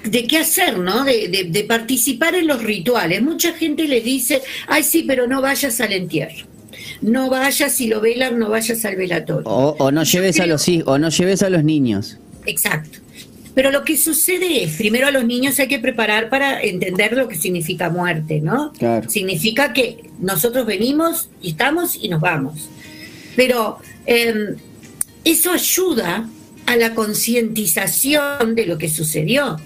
de 0.04 0.26
qué 0.26 0.38
hacer, 0.38 0.78
¿no? 0.78 1.04
De, 1.04 1.48
de 1.50 1.64
participar 1.64 2.34
en 2.34 2.46
los 2.46 2.62
rituales. 2.62 3.22
Mucha 3.22 3.52
gente 3.52 3.84
le 3.84 4.00
dice, 4.00 4.42
ay, 4.66 4.82
sí, 4.82 5.04
pero 5.06 5.26
no 5.26 5.40
vayas 5.40 5.80
al 5.80 5.92
entierro 5.92 6.46
no 7.00 7.30
vayas, 7.30 7.72
si 7.72 7.88
lo 7.88 8.00
velan, 8.00 8.38
no 8.38 8.50
vayas 8.50 8.84
al 8.84 8.96
velatorio. 8.96 9.48
O, 9.48 9.90
no 9.90 10.02
lleves 10.04 10.40
a 10.40 10.46
los 10.46 10.66
o 10.84 10.98
no 10.98 11.08
lleves 11.08 11.42
a 11.42 11.50
los 11.50 11.64
niños. 11.64 12.18
Exacto. 12.46 12.98
Pero 13.54 13.70
lo 13.70 13.84
que 13.84 13.96
sucede 13.96 14.64
es, 14.64 14.76
primero 14.76 15.06
a 15.06 15.10
los 15.10 15.24
niños 15.24 15.58
hay 15.58 15.66
que 15.66 15.78
preparar 15.78 16.28
para 16.28 16.60
entender 16.60 17.14
lo 17.16 17.26
que 17.26 17.36
significa 17.36 17.88
muerte, 17.88 18.40
¿no? 18.40 18.72
Significa 19.08 19.72
que 19.72 20.10
nosotros 20.20 20.66
venimos 20.66 21.30
y 21.40 21.50
estamos 21.50 21.96
y 22.00 22.08
nos 22.08 22.20
vamos. 22.20 22.68
Pero 23.34 23.78
em, 24.04 24.56
eso 25.32 25.50
ayuda 25.52 26.28
a 26.66 26.76
la 26.76 26.94
concientización 26.94 28.54
de 28.54 28.66
lo 28.66 28.78
que 28.78 28.88
sucedió. 28.88 29.58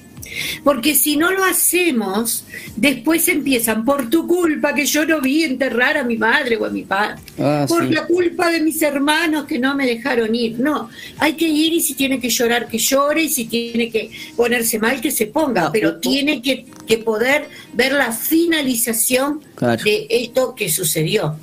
Porque 0.62 0.94
si 0.94 1.16
no 1.16 1.32
lo 1.32 1.44
hacemos, 1.44 2.44
después 2.76 3.26
empiezan 3.26 3.84
por 3.84 4.10
tu 4.10 4.28
culpa 4.28 4.74
que 4.74 4.86
yo 4.86 5.04
no 5.04 5.20
vi 5.20 5.42
enterrar 5.42 5.96
a 5.96 6.04
mi 6.04 6.16
madre 6.18 6.56
o 6.56 6.66
a 6.66 6.70
mi 6.70 6.82
padre, 6.82 7.16
Ah, 7.36 7.66
por 7.68 7.88
sí. 7.88 7.92
la 7.92 8.06
culpa 8.06 8.48
de 8.50 8.60
mis 8.60 8.80
hermanos 8.80 9.46
que 9.46 9.58
no 9.58 9.74
me 9.74 9.86
dejaron 9.86 10.32
ir. 10.36 10.60
No, 10.60 10.88
hay 11.18 11.32
que 11.32 11.48
ir 11.48 11.72
y 11.72 11.80
si 11.80 11.94
tiene 11.94 12.20
que 12.20 12.28
llorar, 12.30 12.68
que 12.68 12.78
llore, 12.78 13.22
y 13.24 13.28
si 13.28 13.46
tiene 13.46 13.90
que 13.90 14.10
ponerse 14.36 14.78
mal, 14.78 15.00
que 15.00 15.10
se 15.10 15.26
ponga, 15.26 15.72
pero 15.72 15.98
tiene 15.98 16.40
que, 16.40 16.64
que 16.86 16.98
poder 16.98 17.48
ver 17.72 17.92
la 17.92 18.12
finalización 18.12 19.40
Claro. 19.56 19.82
de 19.82 20.06
esto 20.10 20.54
que 20.54 20.68
sucedió. 20.68 21.34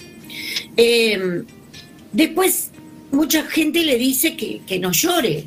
Eh, 0.77 1.43
después, 2.13 2.66
mucha 3.12 3.44
gente 3.44 3.84
le 3.84 3.98
dice 3.98 4.36
que, 4.36 4.62
que 4.68 4.80
no 4.80 4.92
llore. 4.92 5.44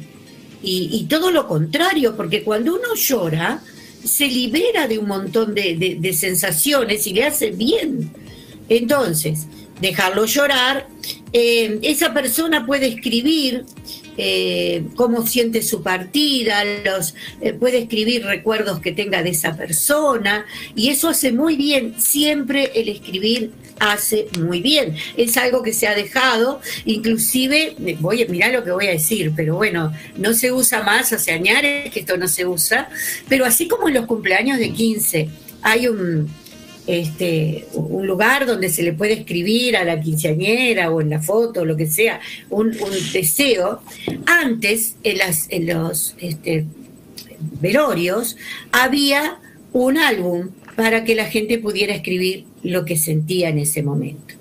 Y, 0.62 0.90
y 0.92 1.04
todo 1.04 1.30
lo 1.30 1.46
contrario, 1.46 2.16
porque 2.16 2.42
cuando 2.42 2.74
uno 2.74 2.94
llora, 2.94 3.62
se 4.04 4.26
libera 4.26 4.86
de 4.88 4.98
un 4.98 5.08
montón 5.08 5.54
de, 5.54 5.96
de- 6.00 6.12
sensaciones 6.12 7.06
y 7.06 7.14
le 7.14 7.24
hace 7.24 7.50
bien. 7.50 8.10
Entonces, 8.68 9.46
dejarlo 9.80 10.26
llorar, 10.26 10.86
eh, 11.32 11.78
esa 11.82 12.12
persona 12.12 12.66
puede 12.66 12.88
escribir 12.88 13.64
eh, 14.22 14.84
cómo 14.96 15.26
siente 15.26 15.62
su 15.62 15.82
partida, 15.82 16.62
los, 16.84 17.14
eh, 17.40 17.54
puede 17.54 17.78
escribir 17.78 18.24
recuerdos 18.24 18.80
que 18.80 18.92
tenga 18.92 19.22
de 19.22 19.30
esa 19.30 19.56
persona, 19.56 20.44
y 20.74 20.90
eso 20.90 21.08
hace 21.08 21.32
muy 21.32 21.56
bien, 21.56 21.94
siempre 21.98 22.70
el 22.74 22.90
escribir 22.90 23.52
hace 23.78 24.28
muy 24.38 24.60
bien. 24.60 24.94
Es 25.16 25.38
algo 25.38 25.62
que 25.62 25.72
se 25.72 25.88
ha 25.88 25.94
dejado, 25.94 26.60
inclusive, 26.84 27.74
voy 28.00 28.22
a 28.22 28.26
mirar 28.26 28.52
lo 28.52 28.62
que 28.62 28.72
voy 28.72 28.88
a 28.88 28.90
decir, 28.90 29.32
pero 29.34 29.56
bueno, 29.56 29.92
no 30.18 30.34
se 30.34 30.52
usa 30.52 30.82
más, 30.82 31.12
hace 31.14 31.32
años 31.32 31.40
que 31.90 32.00
esto 32.00 32.18
no 32.18 32.28
se 32.28 32.46
usa, 32.46 32.90
pero 33.28 33.46
así 33.46 33.66
como 33.68 33.88
en 33.88 33.94
los 33.94 34.06
cumpleaños 34.06 34.58
de 34.58 34.70
15 34.70 35.28
hay 35.62 35.88
un, 35.88 36.30
este, 36.90 37.66
un 37.74 38.04
lugar 38.04 38.46
donde 38.46 38.68
se 38.68 38.82
le 38.82 38.92
puede 38.92 39.12
escribir 39.12 39.76
a 39.76 39.84
la 39.84 40.00
quinceañera 40.00 40.90
o 40.90 41.00
en 41.00 41.10
la 41.10 41.20
foto, 41.20 41.64
lo 41.64 41.76
que 41.76 41.86
sea, 41.86 42.20
un, 42.48 42.66
un 42.68 43.12
deseo. 43.12 43.80
Antes, 44.26 44.96
en, 45.04 45.18
las, 45.18 45.46
en 45.50 45.66
los 45.66 46.16
este, 46.18 46.66
velorios, 47.60 48.36
había 48.72 49.38
un 49.72 49.98
álbum 49.98 50.48
para 50.74 51.04
que 51.04 51.14
la 51.14 51.26
gente 51.26 51.58
pudiera 51.58 51.94
escribir 51.94 52.46
lo 52.64 52.84
que 52.84 52.96
sentía 52.96 53.50
en 53.50 53.58
ese 53.58 53.84
momento. 53.84 54.34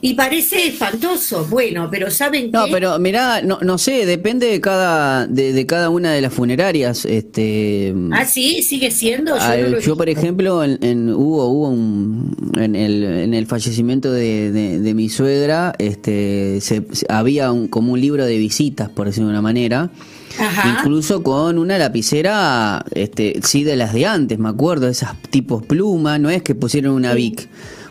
Y 0.00 0.14
parece 0.14 0.68
espantoso, 0.68 1.44
bueno, 1.50 1.88
pero 1.90 2.10
¿saben 2.10 2.50
No, 2.52 2.66
qué? 2.66 2.72
pero 2.72 2.98
mirá, 2.98 3.42
no, 3.42 3.58
no 3.62 3.78
sé, 3.78 4.06
depende 4.06 4.46
de 4.46 4.60
cada, 4.60 5.26
de, 5.26 5.52
de 5.52 5.66
cada 5.66 5.90
una 5.90 6.12
de 6.12 6.20
las 6.20 6.32
funerarias. 6.32 7.04
Este, 7.04 7.92
Ah, 8.12 8.24
sí, 8.24 8.62
sigue 8.62 8.90
siendo. 8.90 9.36
Yo, 9.36 9.68
no 9.70 9.78
yo, 9.80 9.96
por 9.96 10.08
ejemplo, 10.08 10.62
en, 10.62 10.78
en- 10.82 11.12
hubo, 11.12 11.46
hubo 11.48 11.68
un, 11.68 12.36
en, 12.56 12.76
el, 12.76 13.02
en 13.02 13.34
el 13.34 13.46
fallecimiento 13.46 14.12
de, 14.12 14.52
de- 14.52 14.78
de 14.78 14.94
mi 14.94 15.08
suegra, 15.08 15.74
este, 15.78 16.60
se, 16.60 16.84
se- 16.92 17.06
había 17.08 17.50
un, 17.50 17.66
como 17.68 17.92
un 17.92 18.00
libro 18.00 18.24
de 18.24 18.38
visitas, 18.38 18.88
por 18.90 19.06
decirlo 19.06 19.28
de 19.28 19.32
una 19.32 19.42
manera, 19.42 19.90
Ajá. 20.38 20.78
incluso 20.78 21.22
con 21.24 21.58
una 21.58 21.76
lapicera, 21.78 22.84
este, 22.94 23.40
sí, 23.42 23.64
de 23.64 23.74
las 23.76 23.92
de 23.92 24.06
antes, 24.06 24.38
me 24.38 24.48
acuerdo, 24.48 24.86
esas 24.88 25.20
tipos 25.30 25.64
pluma, 25.66 26.18
no 26.18 26.30
es 26.30 26.42
que 26.42 26.54
pusieron 26.54 26.94
una 26.94 27.14
Vic. 27.14 27.48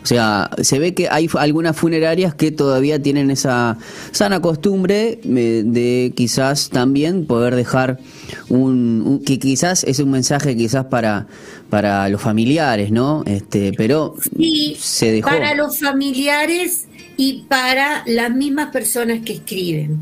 O 0.08 0.14
sea, 0.14 0.48
se 0.62 0.78
ve 0.78 0.94
que 0.94 1.06
hay 1.10 1.28
algunas 1.34 1.76
funerarias 1.76 2.34
que 2.34 2.50
todavía 2.50 2.98
tienen 3.02 3.30
esa 3.30 3.76
sana 4.10 4.40
costumbre 4.40 5.20
eh, 5.22 5.62
de 5.66 6.14
quizás 6.16 6.70
también 6.70 7.26
poder 7.26 7.54
dejar 7.54 7.98
un, 8.48 9.02
un- 9.04 9.22
que 9.22 9.38
quizás 9.38 9.84
es 9.84 9.98
un 9.98 10.10
mensaje 10.10 10.56
quizás 10.56 10.86
para 10.86 11.26
para 11.68 12.08
los 12.08 12.22
familiares, 12.22 12.90
¿no? 12.90 13.22
Este, 13.26 13.72
pero 13.76 14.14
Sí, 14.34 14.78
se 14.80 15.12
dejó. 15.12 15.28
para 15.28 15.54
los 15.54 15.78
familiares 15.78 16.86
y 17.18 17.42
para 17.46 18.02
las 18.06 18.34
mismas 18.34 18.70
personas 18.72 19.20
que 19.26 19.34
escriben. 19.34 19.98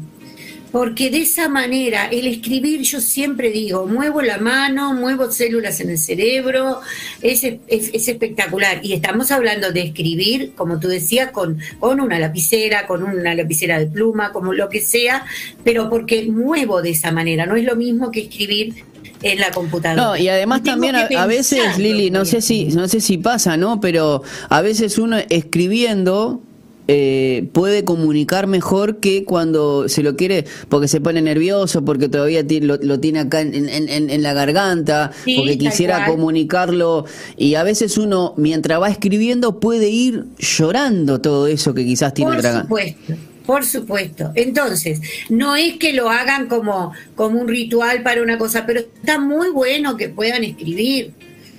Porque 0.73 1.11
de 1.11 1.19
esa 1.23 1.49
manera, 1.49 2.07
el 2.07 2.27
escribir, 2.27 2.83
yo 2.83 3.01
siempre 3.01 3.51
digo, 3.51 3.87
muevo 3.87 4.21
la 4.21 4.37
mano, 4.39 4.93
muevo 4.93 5.31
células 5.31 5.81
en 5.81 5.91
el 5.91 5.99
cerebro, 5.99 6.81
es, 7.23 7.45
es- 7.45 7.61
es 7.69 8.09
espectacular. 8.09 8.81
Y 8.83 8.93
estamos 8.93 9.31
hablando 9.31 9.73
de 9.73 9.81
escribir, 9.83 10.53
como 10.55 10.79
tú 10.79 10.89
decías, 10.89 11.31
con, 11.31 11.59
con 11.81 12.01
una 12.01 12.19
lapicera, 12.19 12.87
con 12.87 13.03
una 13.05 13.35
lapicera 13.35 13.79
de 13.79 13.87
pluma, 13.87 14.33
como 14.33 14.53
lo 14.53 14.69
que 14.69 14.81
sea, 14.83 15.25
pero 15.65 15.89
porque 15.89 16.27
muevo 16.31 16.83
de 16.83 16.91
esa 16.91 17.11
manera. 17.11 17.47
No 17.47 17.57
es 17.57 17.65
lo 17.65 17.77
mismo 17.77 18.11
que 18.11 18.21
escribir 18.23 18.75
en 19.23 19.41
la 19.41 19.51
computadora. 19.53 20.03
No, 20.03 20.17
y 20.17 20.29
además 20.29 20.63
también 20.63 20.95
a, 20.95 21.09
a 21.23 21.27
veces, 21.27 21.79
Lili, 21.79 22.11
no 22.11 22.25
sé 22.27 22.43
si, 22.43 22.67
no 22.67 22.87
sé 22.87 23.01
si 23.01 23.17
pasa, 23.17 23.57
¿no? 23.57 23.81
Pero 23.81 24.23
a 24.51 24.61
veces 24.61 24.99
uno 24.99 25.17
escribiendo 25.31 26.43
eh, 26.89 27.49
puede 27.53 27.85
comunicar 27.85 28.47
mejor 28.47 28.99
que 29.01 29.25
cuando 29.25 29.89
se 29.89 30.03
lo 30.03 30.15
quiere, 30.17 30.45
porque 30.69 30.87
se 30.89 31.01
pone 31.01 31.21
nervioso, 31.21 31.85
porque 31.85 32.09
todavía 32.09 32.45
lo, 32.61 32.77
lo 32.77 33.01
tiene 33.01 33.19
acá 33.21 33.41
en, 33.41 33.55
en- 33.55 33.89
en- 33.89 34.11
en 34.11 34.23
la 34.23 34.33
garganta, 34.33 35.11
Sí, 35.25 35.35
porque 35.37 35.59
quisiera 35.59 36.05
cual. 36.05 36.11
comunicarlo. 36.17 37.05
Y 37.37 37.55
a 37.57 37.63
veces 37.65 37.99
uno, 37.99 38.35
mientras 38.37 38.81
va 38.81 38.89
escribiendo, 38.89 39.59
puede 39.59 39.89
ir 39.91 40.25
llorando 40.39 41.21
todo 41.21 41.47
eso 41.49 41.75
que 41.75 41.85
quizás 41.85 42.15
tiene 42.15 42.33
Por 42.33 42.43
supuesto, 42.63 43.15
por 43.45 43.65
supuesto. 43.65 44.33
Entonces, 44.35 45.01
no 45.29 45.57
es 45.57 45.75
que 45.79 45.93
lo 45.93 46.09
hagan 46.11 46.47
como, 46.49 46.93
como 47.15 47.41
un 47.41 47.49
ritual 47.49 48.03
para 48.03 48.23
una 48.23 48.39
cosa, 48.39 48.65
pero 48.67 48.81
está 48.81 49.19
muy 49.19 49.51
bueno 49.51 49.97
que 49.97 50.09
puedan 50.09 50.45
escribir 50.45 51.13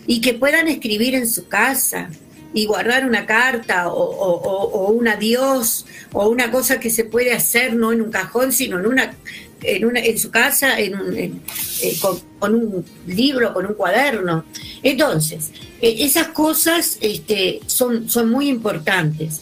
y 0.06 0.22
que 0.22 0.34
puedan 0.34 0.68
escribir 0.70 1.16
en 1.16 1.28
su 1.28 1.48
casa 1.48 2.10
y 2.54 2.66
guardar 2.66 3.06
una 3.06 3.26
carta 3.26 3.90
o, 3.90 4.00
o- 4.02 4.70
o- 4.70 4.92
un 4.92 5.08
adiós 5.08 5.86
o 6.14 6.28
una 6.30 6.50
cosa 6.52 6.80
que 6.80 6.90
se 6.90 7.04
puede 7.04 7.34
hacer 7.34 7.76
no 7.76 7.92
en 7.92 8.02
un 8.02 8.12
cajón, 8.12 8.52
sino 8.52 8.80
en 8.80 8.88
una 8.88 9.14
en, 9.64 9.86
una, 9.86 10.00
en 10.00 10.20
su 10.20 10.30
casa, 10.30 10.80
en 10.80 10.96
un, 11.00 11.18
eh, 11.18 11.32
con, 12.40 12.54
un 12.54 12.86
libro, 13.08 13.54
con 13.56 13.66
un 13.66 13.74
cuaderno. 13.74 14.46
Entonces, 14.84 15.50
eh, 15.82 15.96
esas 16.02 16.28
cosas 16.28 17.00
este, 17.02 17.60
son, 17.66 18.08
son 18.08 18.30
muy 18.30 18.50
importantes 18.50 19.42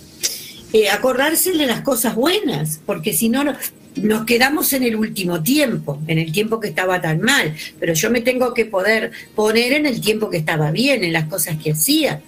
eh, 0.71 0.89
acordarse 0.89 1.51
de 1.51 1.65
las 1.65 1.81
cosas 1.81 2.15
buenas, 2.15 2.79
porque 2.85 3.11
si 3.13 3.27
no- 3.27 3.43
nos 3.97 4.25
quedamos 4.25 4.71
en 4.71 4.83
el 4.83 4.95
último 4.95 5.43
tiempo, 5.43 5.99
en 6.07 6.17
el 6.19 6.31
tiempo 6.31 6.61
que 6.61 6.69
estaba 6.69 7.01
tan 7.01 7.19
mal, 7.21 7.53
pero 7.79 7.93
yo 7.93 8.09
me 8.09 8.21
tengo 8.21 8.53
que 8.53 8.65
poder 8.65 9.11
poner 9.35 9.73
en 9.73 9.85
el 9.85 9.99
tiempo 9.99 10.29
que 10.29 10.37
estaba 10.37 10.71
bien, 10.71 11.03
en 11.03 11.11
las 11.11 11.25
cosas 11.27 11.57
que 11.61 11.71
hacía. 11.73 12.21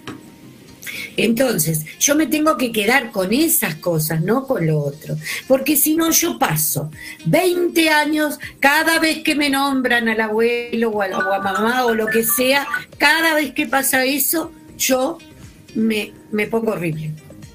Entonces, 1.18 1.84
yo 1.98 2.14
me 2.14 2.28
tengo 2.28 2.56
que 2.56 2.70
quedar 2.70 3.10
con 3.10 3.32
esas 3.32 3.74
cosas, 3.74 4.22
no 4.22 4.46
con 4.46 4.66
lo 4.66 4.78
otro. 4.78 5.16
Porque 5.48 5.76
si 5.76 5.96
no, 5.96 6.12
yo 6.12 6.38
paso 6.38 6.92
20 7.26 7.88
años, 7.90 8.38
cada 8.60 9.00
vez 9.00 9.24
que 9.24 9.34
me 9.34 9.50
nombran 9.50 10.08
al 10.08 10.20
abuelo 10.20 10.90
o 10.90 11.02
a, 11.02 11.08
o 11.08 11.32
a 11.32 11.40
mamá 11.40 11.86
o 11.86 11.94
lo 11.94 12.06
que 12.06 12.22
sea, 12.22 12.68
cada 12.98 13.34
vez 13.34 13.52
que 13.52 13.66
pasa 13.66 14.04
eso, 14.04 14.52
yo 14.76 15.18
me, 15.74 16.12
me 16.30 16.46
pongo 16.46 16.70
horrible 16.72 17.10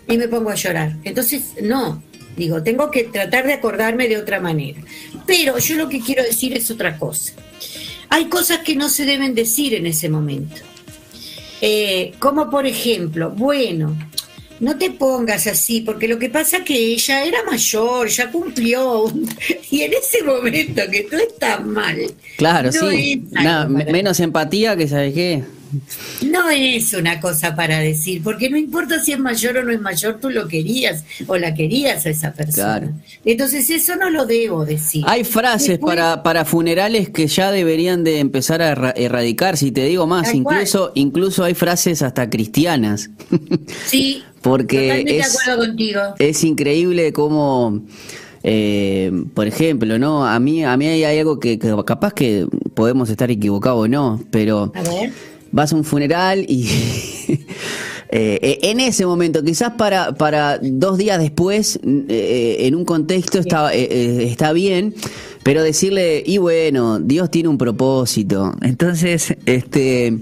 y 0.10 0.17
me 0.17 0.28
pongo 0.28 0.49
a 0.49 0.56
llorar. 0.56 0.97
Entonces, 1.06 1.54
no, 1.62 2.04
digo, 2.36 2.63
tengo 2.63 2.91
que 2.91 3.06
tratar 3.06 3.47
de 3.47 3.54
acordarme 3.54 4.10
de 4.10 4.17
otra 4.17 4.41
manera. 4.41 4.82
Pero 5.26 5.58
yo 5.58 5.78
lo 5.78 5.88
que 5.88 6.02
quiero 6.02 6.21
decir 6.21 6.56
es 6.56 6.69
otra 6.69 6.97
cosa. 6.97 7.34
Hay 8.10 8.26
cosas 8.26 8.60
que 8.60 8.76
no 8.76 8.89
se 8.89 9.06
deben 9.06 9.36
decir 9.36 9.73
en 9.73 9.86
ese 9.86 10.10
momento. 10.10 10.72
Eh, 11.65 12.12
como 12.19 12.49
por 12.49 12.67
ejemplo, 12.67 13.30
bueno, 13.32 13.97
no 14.60 14.78
te 14.78 14.91
pongas 14.91 15.47
así, 15.47 15.80
porque 15.80 16.10
lo 16.10 16.19
que 16.19 16.28
pasa 16.28 16.58
es 16.58 16.63
que 16.63 16.76
ella 16.76 17.23
era 17.23 17.41
mayor, 17.45 18.10
ya 18.10 18.30
cumplió, 18.30 19.06
y 19.71 19.82
en 19.84 19.93
ese 19.93 20.23
momento 20.23 20.82
que 20.91 21.04
tú 21.04 21.15
estás 21.15 21.65
mal. 21.65 21.99
Claro, 22.36 22.69
no 22.69 22.89
sí. 22.89 23.23
Nada, 23.32 23.69
menos 23.69 24.19
empatía 24.19 24.76
que, 24.76 24.89
¿sabes 24.89 25.13
qué? 25.13 25.43
No 26.23 26.49
es 26.49 26.93
una 26.93 27.19
cosa 27.19 27.55
para 27.55 27.79
decir, 27.79 28.21
porque 28.23 28.49
no 28.49 28.57
importa 28.57 29.03
si 29.03 29.12
es 29.13 29.19
mayor 29.19 29.57
o 29.57 29.63
no 29.63 29.71
es 29.71 29.81
mayor, 29.81 30.19
tú 30.19 30.29
lo 30.29 30.47
querías 30.47 31.03
o 31.27 31.38
la 31.38 31.53
querías 31.53 32.05
a 32.05 32.09
esa 32.09 32.33
persona. 32.33 32.79
Claro. 32.79 32.93
Entonces 33.25 33.69
eso 33.69 33.95
no 33.95 34.09
lo 34.09 34.25
debo 34.25 34.65
decir. 34.65 35.03
Hay 35.07 35.23
frases 35.23 35.69
Después- 35.69 35.95
para, 35.95 36.23
para 36.23 36.45
funerales 36.45 37.09
que 37.09 37.27
ya 37.27 37.51
deberían 37.51 38.03
de 38.03 38.19
empezar 38.19 38.62
a 38.62 38.71
erra- 38.71 38.93
erradicar, 38.95 39.57
si 39.57 39.71
te 39.71 39.86
digo 39.86 40.07
más, 40.07 40.33
incluso, 40.33 40.91
incluso 40.95 41.43
hay 41.43 41.53
frases 41.53 42.01
hasta 42.01 42.29
cristianas. 42.29 43.09
Sí, 43.88 44.23
Porque 44.41 45.03
es- 45.07 45.38
contigo. 45.55 46.01
es 46.19 46.43
increíble 46.43 47.13
cómo, 47.13 47.81
eh, 48.43 49.12
por 49.33 49.47
ejemplo, 49.47 49.97
¿no? 49.97 50.25
A 50.27 50.39
mí, 50.39 50.63
a 50.63 50.75
mí 50.75 50.88
hay 50.88 51.03
algo 51.19 51.39
que, 51.39 51.57
que 51.59 51.73
capaz 51.86 52.13
que 52.13 52.45
podemos 52.73 53.09
estar 53.09 53.31
equivocados 53.31 53.86
o 53.86 53.88
no, 53.88 54.21
pero 54.31 54.71
A 54.75 54.81
ver. 54.81 55.12
Vas 55.53 55.71
a 55.71 55.75
un 55.77 55.85
funeral 55.85 56.45
y 56.49 56.67
eh, 58.09 58.59
en 58.63 58.79
ese 58.81 59.05
momento, 59.05 59.41
quizás 59.43 59.73
para, 59.73 60.13
para 60.15 60.59
dos 60.61 60.97
días 60.97 61.19
después, 61.19 61.79
eh, 61.85 62.57
en 62.61 62.75
un 62.75 62.83
contexto 62.83 63.39
está, 63.39 63.73
eh, 63.73 63.87
eh, 63.89 64.27
está 64.29 64.51
bien, 64.51 64.93
pero 65.43 65.63
decirle, 65.63 66.23
y 66.25 66.39
bueno, 66.39 66.99
Dios 66.99 67.29
tiene 67.29 67.49
un 67.49 67.57
propósito. 67.57 68.53
Entonces, 68.61 69.35
este 69.45 70.17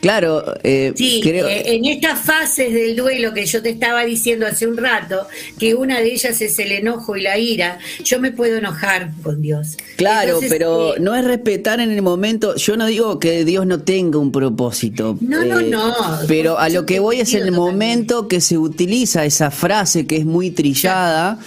Claro, 0.00 0.54
eh, 0.62 0.92
sí, 0.96 1.20
eh, 1.24 1.62
en 1.66 1.84
estas 1.84 2.20
fases 2.20 2.72
del 2.72 2.96
duelo 2.96 3.34
que 3.34 3.44
yo 3.44 3.62
te 3.62 3.68
estaba 3.68 4.04
diciendo 4.04 4.46
hace 4.46 4.66
un 4.66 4.78
rato, 4.78 5.26
que 5.58 5.74
una 5.74 6.00
de 6.00 6.12
ellas 6.12 6.40
es 6.40 6.58
el 6.58 6.72
enojo 6.72 7.16
y 7.16 7.22
la 7.22 7.38
ira, 7.38 7.78
yo 8.02 8.18
me 8.18 8.32
puedo 8.32 8.56
enojar 8.56 9.10
con 9.22 9.42
Dios. 9.42 9.76
Claro, 9.96 10.40
pero 10.48 10.96
eh, 10.96 11.00
no 11.00 11.14
es 11.14 11.24
respetar 11.24 11.80
en 11.80 11.90
el 11.90 12.00
momento, 12.00 12.56
yo 12.56 12.78
no 12.78 12.86
digo 12.86 13.18
que 13.18 13.44
Dios 13.44 13.66
no 13.66 13.82
tenga 13.82 14.18
un 14.18 14.32
propósito. 14.32 15.18
No, 15.20 15.44
no, 15.44 15.60
no. 15.60 15.94
Pero 16.26 16.58
a 16.58 16.70
lo 16.70 16.86
que 16.86 16.98
voy 16.98 17.20
es 17.20 17.34
el 17.34 17.52
momento 17.52 18.26
que 18.26 18.40
se 18.40 18.56
utiliza 18.56 19.26
esa 19.26 19.50
frase 19.50 20.06
que 20.06 20.16
es 20.16 20.24
muy 20.24 20.50
trillada. 20.50 21.38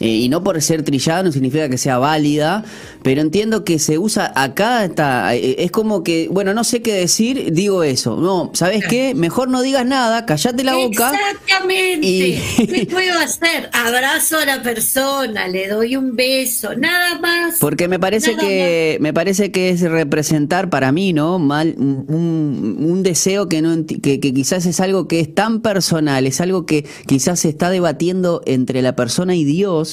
Eh, 0.00 0.08
y 0.08 0.28
no 0.30 0.42
por 0.42 0.60
ser 0.62 0.82
trillada 0.82 1.22
no 1.22 1.30
significa 1.30 1.68
que 1.68 1.76
sea 1.76 1.98
válida, 1.98 2.64
pero 3.02 3.20
entiendo 3.20 3.64
que 3.64 3.78
se 3.78 3.98
usa 3.98 4.32
acá, 4.34 4.86
está, 4.86 5.34
eh, 5.36 5.56
es 5.58 5.70
como 5.70 6.02
que, 6.02 6.28
bueno, 6.30 6.54
no 6.54 6.64
sé 6.64 6.80
qué 6.80 6.94
decir, 6.94 7.52
digo 7.52 7.82
eso. 7.84 8.16
No, 8.16 8.50
¿sabes 8.54 8.82
qué? 8.86 9.14
Mejor 9.14 9.48
no 9.50 9.60
digas 9.60 9.84
nada, 9.84 10.24
callate 10.24 10.64
la 10.64 10.74
boca. 10.74 11.12
Exactamente. 11.12 12.40
¿Qué 12.56 12.88
puedo 12.90 13.18
hacer? 13.18 13.68
Abrazo 13.74 14.38
a 14.38 14.46
la 14.46 14.62
persona, 14.62 15.48
le 15.48 15.68
doy 15.68 15.96
un 15.96 16.16
beso, 16.16 16.74
nada 16.74 17.18
más. 17.18 17.56
Porque 17.60 17.86
me 17.86 17.98
parece 17.98 18.36
que 18.36 18.96
me 19.00 19.12
parece 19.12 19.52
que 19.52 19.68
es 19.68 19.82
representar 19.82 20.70
para 20.70 20.92
mí, 20.92 21.12
¿no? 21.12 21.38
Mal 21.38 21.74
un, 21.76 22.76
un 22.80 23.02
deseo 23.02 23.48
que 23.48 23.60
no 23.60 23.84
que, 23.84 24.18
que 24.18 24.34
quizás 24.34 24.64
es 24.64 24.80
algo 24.80 25.08
que 25.08 25.20
es 25.20 25.34
tan 25.34 25.60
personal, 25.60 26.26
es 26.26 26.40
algo 26.40 26.64
que 26.64 26.86
quizás 27.06 27.40
se 27.40 27.50
está 27.50 27.68
debatiendo 27.68 28.42
entre 28.46 28.80
la 28.80 28.96
persona 28.96 29.34
y 29.34 29.44
Dios 29.44 29.89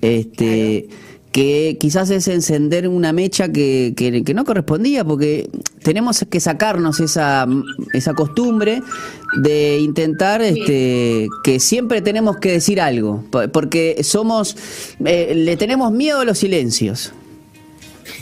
este, 0.00 0.88
que 1.32 1.76
quizás 1.78 2.10
es 2.10 2.26
encender 2.28 2.88
una 2.88 3.12
mecha 3.12 3.52
que, 3.52 3.92
que, 3.96 4.34
no 4.34 4.44
correspondía, 4.44 5.04
porque 5.04 5.48
tenemos 5.82 6.24
que 6.28 6.40
sacarnos 6.40 7.00
esa, 7.00 7.46
esa 7.92 8.14
costumbre 8.14 8.82
de 9.36 9.78
intentar 9.78 10.42
este, 10.42 11.28
que 11.44 11.60
siempre 11.60 12.00
tenemos 12.00 12.38
que 12.38 12.52
decir 12.52 12.80
algo, 12.80 13.24
porque 13.52 13.98
somos, 14.02 14.56
eh, 15.04 15.34
le 15.34 15.56
tenemos 15.56 15.92
miedo 15.92 16.20
a 16.20 16.24
los 16.24 16.38
silencios. 16.38 17.12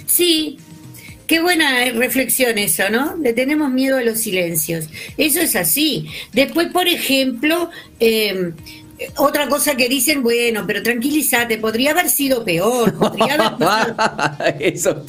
Sí, 0.07 0.59
Qué 1.27 1.41
buena 1.41 1.91
reflexión 1.91 2.57
eso, 2.57 2.85
¿no? 2.89 3.17
Le 3.17 3.33
tenemos 3.33 3.71
miedo 3.73 3.97
a 3.97 4.03
los 4.03 4.21
silencios. 4.21 4.89
Eso 5.17 5.41
es 5.41 5.57
así. 5.57 6.07
Después, 6.33 6.69
por 6.69 6.87
ejemplo, 6.87 7.69
eh, 7.99 8.53
otra 9.17 9.49
cosa 9.49 9.77
que 9.77 9.89
dicen, 9.89 10.23
bueno, 10.23 10.65
pero 10.67 10.83
tranquilízate, 10.83 11.59
podría 11.59 11.91
haber 11.91 12.09
sido 12.09 12.45
peor. 12.45 12.95
Podría 12.99 13.35
haber 13.35 14.61
Eso, 14.75 15.05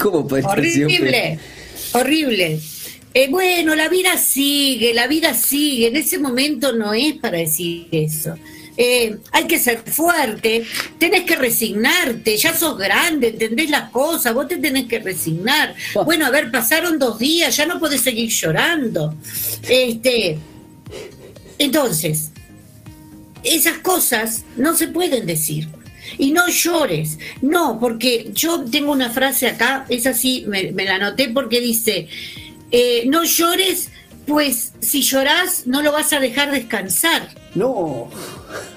¿cómo 0.00 0.26
puede 0.26 0.44
Horrible, 0.44 1.38
horrible. 1.92 2.60
Eh, 3.14 3.28
bueno, 3.30 3.74
la 3.76 3.88
vida 3.88 4.16
sigue, 4.18 4.92
la 4.92 5.06
vida 5.06 5.34
sigue. 5.34 5.88
En 5.88 5.96
ese 5.96 6.18
momento 6.18 6.72
no 6.72 6.92
es 6.92 7.14
para 7.14 7.38
decir 7.38 7.86
eso. 7.92 8.34
Eh, 8.76 9.18
hay 9.30 9.44
que 9.44 9.60
ser 9.60 9.78
fuerte, 9.88 10.64
tenés 10.98 11.22
que 11.22 11.36
resignarte, 11.36 12.36
ya 12.36 12.52
sos 12.52 12.76
grande, 12.76 13.28
entendés 13.28 13.70
las 13.70 13.90
cosas, 13.90 14.34
vos 14.34 14.48
te 14.48 14.56
tenés 14.56 14.86
que 14.86 14.98
resignar. 14.98 15.76
Bueno, 16.04 16.26
a 16.26 16.30
ver, 16.30 16.50
pasaron 16.50 16.98
dos 16.98 17.20
días, 17.20 17.56
ya 17.56 17.66
no 17.66 17.78
podés 17.78 18.00
seguir 18.00 18.30
llorando. 18.30 19.14
Este, 19.68 20.38
entonces, 21.56 22.32
esas 23.44 23.78
cosas 23.78 24.44
no 24.56 24.76
se 24.76 24.88
pueden 24.88 25.26
decir. 25.26 25.68
Y 26.18 26.32
no 26.32 26.48
llores, 26.48 27.18
no, 27.40 27.78
porque 27.80 28.30
yo 28.34 28.64
tengo 28.64 28.92
una 28.92 29.10
frase 29.10 29.48
acá, 29.48 29.86
es 29.88 30.06
así, 30.06 30.44
me, 30.46 30.72
la 30.72 30.96
anoté 30.96 31.30
porque 31.30 31.60
dice, 31.60 32.08
eh, 32.70 33.04
no 33.06 33.24
llores, 33.24 33.88
pues 34.26 34.72
si 34.80 35.02
lloras 35.02 35.66
no 35.66 35.82
lo 35.82 35.92
vas 35.92 36.12
a 36.12 36.20
dejar 36.20 36.50
descansar. 36.50 37.28
No. 37.54 38.10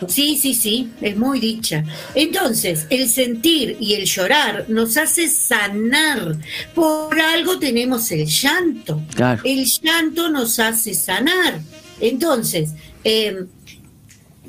Sí, 0.08 0.38
sí, 0.38 0.54
sí, 0.54 0.92
es 1.02 1.18
muy 1.18 1.40
dicha. 1.40 1.84
Entonces, 2.16 2.86
el 2.90 3.10
sentir 3.10 3.78
y 3.80 3.94
el 3.96 4.06
llorar 4.06 4.66
nos 4.68 4.98
hace 4.98 5.28
sanar. 5.28 6.38
Por 6.76 7.20
algo 7.20 7.58
tenemos 7.60 8.12
el 8.12 8.26
llanto. 8.26 9.02
El 9.44 9.66
llanto 9.66 10.30
nos 10.30 10.60
hace 10.60 10.94
sanar. 10.94 11.60
Entonces, 12.00 12.72
eh, 13.04 13.46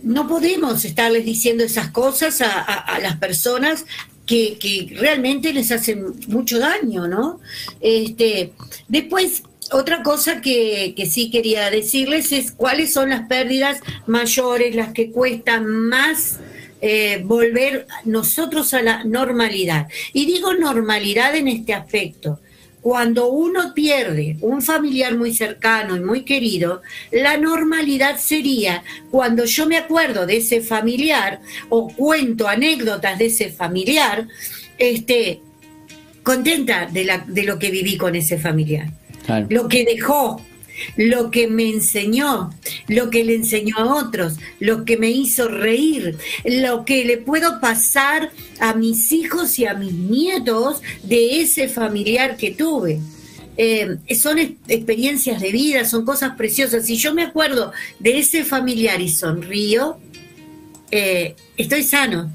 no 0.03 0.29
podemos 0.29 0.85
estarles 0.85 1.25
diciendo 1.25 1.65
esas 1.65 1.91
cosas 1.91 2.41
a, 2.41 2.99
las 3.01 3.17
personas 3.17 3.85
que, 4.27 4.95
realmente 4.97 5.53
les 5.53 5.73
hacen 5.73 6.15
mucho 6.29 6.59
daño, 6.59 7.09
¿no? 7.09 7.41
Este, 7.81 8.53
después, 8.89 9.43
otra 9.73 10.03
cosa 10.03 10.41
que, 10.41 10.95
sí 11.11 11.31
quería 11.31 11.71
decirles 11.71 12.33
es 12.33 12.53
cuáles 12.53 12.93
son 12.93 13.11
las 13.11 13.27
pérdidas 13.27 13.81
mayores, 14.07 14.75
las 14.75 14.93
que 14.93 15.11
cuestan 15.11 15.67
más 15.67 16.39
eh, 16.81 17.23
volver 17.25 17.87
nosotros 18.05 18.75
a 18.75 18.83
la 18.83 19.05
normalidad. 19.05 19.89
Y 20.13 20.27
digo 20.27 20.55
normalidad 20.55 21.35
en 21.35 21.49
este 21.49 21.75
aspecto 21.75 22.41
cuando 22.81 23.29
uno 23.29 23.75
pierde 23.75 24.37
un 24.41 24.63
familiar 24.63 25.17
muy 25.17 25.35
cercano 25.35 25.97
y 25.97 26.01
muy 26.01 26.23
querido, 26.23 26.83
la 27.11 27.37
normalidad 27.37 28.19
sería 28.19 28.83
cuando 29.11 29.45
yo 29.45 29.67
me 29.67 29.77
acuerdo 29.77 30.27
de 30.27 30.39
ese 30.39 30.61
familiar 30.61 31.41
o 31.69 31.89
cuento 31.89 32.49
anécdotas 32.49 33.19
de 33.19 33.27
ese 33.27 33.51
familiar, 33.51 34.27
este, 34.79 35.41
contenta 36.23 36.87
de, 36.87 37.05
la, 37.05 37.19
de 37.27 37.43
lo 37.43 37.59
que 37.59 37.71
viví 37.71 37.97
con 37.97 38.15
ese 38.15 38.39
familiar, 38.39 38.89
lo 39.49 39.69
que 39.69 39.85
dejó, 39.85 40.41
lo 40.97 41.31
que 41.31 41.49
me 41.49 41.69
enseñó, 41.69 42.51
lo 42.87 43.11
que 43.11 43.25
le 43.25 43.35
enseñó 43.35 43.77
a 43.79 43.95
otros, 43.95 44.35
lo 44.61 44.85
que 44.85 44.97
me 44.97 45.11
hizo 45.11 45.49
reír, 45.49 46.17
lo 46.45 46.85
que 46.85 47.05
le 47.05 47.19
puedo 47.19 47.61
pasar 47.61 48.31
a 48.61 48.75
mis 48.75 49.13
hijos 49.13 49.59
y 49.59 49.67
a 49.67 49.75
mis 49.75 49.93
nietos 49.93 50.83
de 51.03 51.41
ese 51.41 51.69
familiar 51.69 52.37
que 52.37 52.51
tuve. 52.51 53.01
Eh, 53.57 53.97
son 54.15 54.39
experiencias 54.39 55.41
de 55.41 55.51
vida, 55.51 55.85
son 55.85 56.05
cosas 56.05 56.37
preciosas. 56.37 56.87
Si 56.87 56.97
yo 56.97 57.13
me 57.13 57.25
acuerdo 57.25 57.73
de 57.99 58.21
ese 58.21 58.45
familiar 58.45 59.01
y 59.01 59.09
sonrío, 59.09 59.99
eh, 60.91 61.35
estoy 61.57 61.83
sano. 61.83 62.31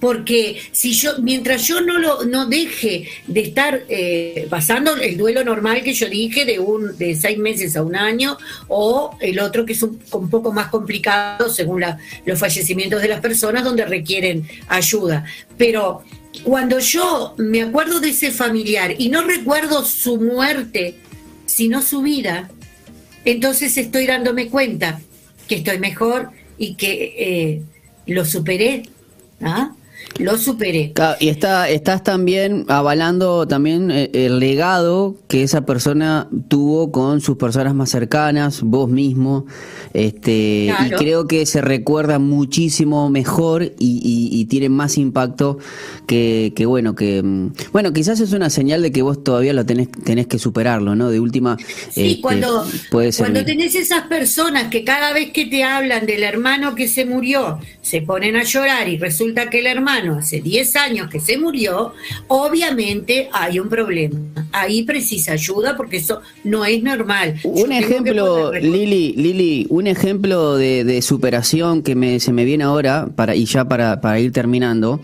Porque 0.00 0.60
si 0.72 0.92
yo, 0.92 1.18
mientras 1.18 1.66
yo 1.66 1.80
no 1.80 1.98
lo 1.98 2.24
no 2.24 2.46
deje 2.46 3.08
de 3.26 3.40
estar 3.40 3.82
eh, 3.88 4.46
pasando 4.48 4.96
el 4.96 5.16
duelo 5.16 5.44
normal 5.44 5.82
que 5.82 5.94
yo 5.94 6.08
dije 6.08 6.44
de 6.44 6.58
un 6.58 6.96
de 6.96 7.16
seis 7.16 7.38
meses 7.38 7.76
a 7.76 7.82
un 7.82 7.96
año 7.96 8.36
o 8.68 9.16
el 9.20 9.40
otro 9.40 9.66
que 9.66 9.72
es 9.72 9.82
un, 9.82 9.98
poco 9.98 10.52
más 10.52 10.68
complicado 10.68 11.48
según 11.48 11.84
los 12.24 12.38
fallecimientos 12.38 13.02
de 13.02 13.08
las 13.08 13.20
personas 13.20 13.64
donde 13.64 13.84
requieren 13.84 14.46
ayuda, 14.68 15.24
pero 15.56 16.02
cuando 16.44 16.78
yo 16.78 17.34
me 17.38 17.62
acuerdo 17.62 18.00
de 18.00 18.10
ese 18.10 18.30
familiar 18.30 18.94
y 18.98 19.08
no 19.08 19.22
recuerdo 19.22 19.84
su 19.84 20.18
muerte, 20.18 20.96
sino 21.46 21.82
su 21.82 22.02
vida, 22.02 22.50
entonces 23.24 23.76
estoy 23.76 24.06
dándome 24.06 24.48
cuenta 24.48 25.00
que 25.46 25.56
estoy 25.56 25.78
mejor 25.78 26.30
y 26.56 26.74
que 26.74 27.14
eh, 27.18 27.62
lo 28.06 28.24
superé 28.24 28.84
¿Ah? 29.42 29.74
Lo 30.18 30.36
superé. 30.38 30.92
Y 31.20 31.28
está, 31.28 31.68
estás 31.68 32.02
también 32.02 32.64
avalando 32.68 33.46
también 33.46 33.90
eh, 33.90 34.10
el 34.12 34.38
legado 34.38 35.16
que 35.28 35.42
esa 35.42 35.64
persona 35.64 36.28
tuvo 36.48 36.92
con 36.92 37.20
sus 37.20 37.36
personas 37.36 37.74
más 37.74 37.90
cercanas, 37.90 38.62
vos 38.62 38.88
mismo, 38.88 39.46
este, 39.94 40.72
y 40.86 40.90
creo 40.90 41.26
que 41.26 41.46
se 41.46 41.60
recuerda 41.60 42.18
muchísimo 42.18 43.10
mejor 43.10 43.72
y, 43.78 44.42
tiene 44.52 44.68
más 44.68 44.98
impacto 44.98 45.58
que, 46.06 46.52
bueno, 46.66 46.94
que 46.94 47.22
mm, 47.22 47.52
bueno, 47.72 47.92
quizás 47.92 48.20
es 48.20 48.32
una 48.32 48.50
señal 48.50 48.82
de 48.82 48.92
que 48.92 49.02
vos 49.02 49.22
todavía 49.22 49.52
lo 49.52 49.64
tenés, 49.64 49.88
tenés 50.04 50.26
que 50.26 50.38
superarlo, 50.38 50.94
¿no? 50.94 51.10
De 51.10 51.20
última. 51.20 51.56
Sí, 51.90 52.12
este, 52.12 52.20
cuando, 52.20 52.66
cuando 52.90 53.44
tenés 53.44 53.74
esas 53.74 54.06
personas 54.08 54.68
que 54.68 54.84
cada 54.84 55.12
vez 55.12 55.30
que 55.32 55.46
te 55.46 55.64
hablan 55.64 56.06
del 56.06 56.22
hermano 56.22 56.74
que 56.74 56.88
se 56.88 57.06
murió, 57.06 57.60
se 57.80 58.02
ponen 58.02 58.36
a 58.36 58.42
llorar 58.42 58.88
y 58.88 58.98
resulta 58.98 59.48
que 59.48 59.60
el 59.60 59.66
hermano 59.66 60.01
hace 60.10 60.40
10 60.40 60.76
años 60.76 61.08
que 61.08 61.20
se 61.20 61.38
murió, 61.38 61.92
obviamente 62.28 63.28
hay 63.32 63.58
un 63.58 63.68
problema. 63.68 64.18
Ahí 64.52 64.82
precisa 64.82 65.32
ayuda 65.32 65.76
porque 65.76 65.98
eso 65.98 66.20
no 66.44 66.64
es 66.64 66.82
normal. 66.82 67.40
Un 67.44 67.72
ejemplo, 67.72 68.52
Lili, 68.52 69.14
Lili, 69.16 69.66
un 69.70 69.86
ejemplo 69.86 70.56
de, 70.56 71.02
superación 71.02 71.82
que 71.82 72.20
se 72.20 72.32
me 72.32 72.44
viene 72.44 72.64
ahora, 72.64 73.08
para, 73.14 73.34
y 73.34 73.44
ya 73.44 73.66
para, 73.66 74.20
ir 74.20 74.32
terminando, 74.32 75.00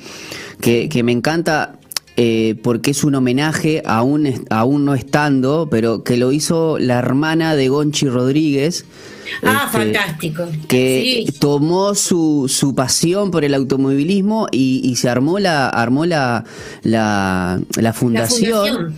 que, 0.61 1.03
me 1.03 1.13
encanta 1.13 1.79
eh, 2.21 2.57
porque 2.65 2.91
es 2.91 3.05
un 3.05 3.15
homenaje 3.15 3.81
aún, 3.87 4.45
aún 4.51 4.85
no 4.85 4.97
estando, 4.97 5.69
pero 5.71 6.03
que 6.03 6.17
lo 6.17 6.33
hizo 6.33 6.77
la 6.77 6.99
hermana 6.99 7.55
de 7.55 7.69
Gonchi 7.69 8.09
Rodríguez. 8.09 8.87
Ah, 9.45 9.67
este, 9.67 9.79
fantástico. 9.79 10.45
Que 10.67 11.33
tomó 11.39 11.95
su, 11.95 12.47
su 12.49 12.75
pasión 12.75 13.31
por 13.31 13.45
el 13.45 13.55
automovilismo 13.55 14.49
y, 14.51 14.97
se 14.97 15.09
armó 15.09 15.39
la, 15.39 15.69
armó 15.69 16.07
la, 16.07 16.45
la, 16.83 17.93
fundación. 17.95 18.97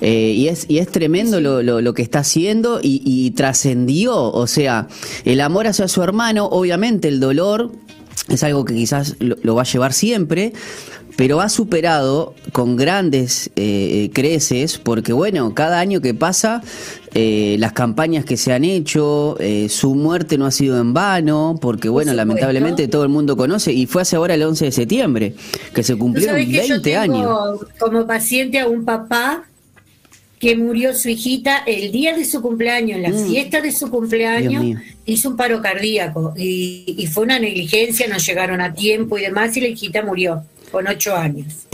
Eh, 0.00 0.32
y, 0.34 0.48
es, 0.48 0.64
y 0.66 0.78
es 0.78 0.88
tremendo 0.88 1.42
lo, 1.42 1.60
lo, 1.62 1.92
que 1.92 2.00
está 2.00 2.20
haciendo 2.20 2.80
y, 2.82 3.32
trascendió, 3.32 4.32
o 4.32 4.46
sea, 4.46 4.88
el 5.26 5.42
amor 5.42 5.66
hacia 5.66 5.88
su 5.88 6.02
hermano, 6.02 6.46
obviamente 6.46 7.08
el 7.08 7.20
dolor 7.20 7.70
es 8.28 8.42
algo 8.42 8.64
que 8.64 8.74
quizás 8.74 9.16
lo, 9.18 9.54
va 9.54 9.62
a 9.62 9.64
llevar 9.64 9.92
siempre, 9.92 10.52
pero 11.16 11.40
ha 11.40 11.48
superado 11.48 12.34
con 12.52 12.76
grandes 12.76 13.50
eh, 13.56 14.10
creces, 14.14 14.78
porque 14.78 15.12
bueno, 15.12 15.54
cada 15.54 15.80
año 15.80 16.00
que 16.00 16.14
pasa, 16.14 16.62
eh, 17.14 17.56
las 17.58 17.72
campañas 17.72 18.24
que 18.24 18.36
se 18.36 18.52
han 18.52 18.64
hecho, 18.64 19.36
su 19.68 19.94
muerte 19.94 20.38
no 20.38 20.46
ha 20.46 20.50
sido 20.50 20.80
en 20.80 20.94
vano, 20.94 21.58
porque 21.60 21.88
bueno, 21.88 22.14
lamentablemente 22.14 22.88
todo 22.88 23.02
el 23.02 23.10
mundo 23.10 23.36
conoce, 23.36 23.72
y 23.72 23.86
fue 23.86 24.02
hace 24.02 24.16
ahora 24.16 24.34
el 24.34 24.42
11 24.42 24.66
de 24.66 24.72
septiembre, 24.72 25.34
que 25.74 25.82
se 25.82 25.96
cumplieron 25.96 26.36
20 26.36 26.96
años. 26.96 27.60
Como 27.78 28.06
paciente 28.06 28.60
a 28.60 28.68
un 28.68 28.84
papá 28.84 29.44
que 30.42 30.56
murió 30.56 30.92
su 30.92 31.08
hijita 31.08 31.58
el 31.58 31.92
día 31.92 32.16
de 32.16 32.24
su 32.24 32.42
cumpleaños, 32.42 32.96
en 32.96 33.02
la 33.04 33.10
mm. 33.10 33.28
fiesta 33.28 33.60
de 33.60 33.70
su 33.70 33.88
cumpleaños, 33.88 34.76
hizo 35.06 35.30
un 35.30 35.36
paro 35.36 35.62
cardíaco 35.62 36.34
y, 36.36 37.08
fue 37.12 37.22
una 37.22 37.38
negligencia, 37.38 38.08
no 38.08 38.16
llegaron 38.16 38.60
a 38.60 38.74
tiempo 38.74 39.16
y 39.16 39.22
demás, 39.22 39.56
y 39.56 39.60
la 39.60 39.68
hijita 39.68 40.02
murió 40.02 40.42
con 40.72 40.88
ocho 40.88 41.14
años. 41.14 41.68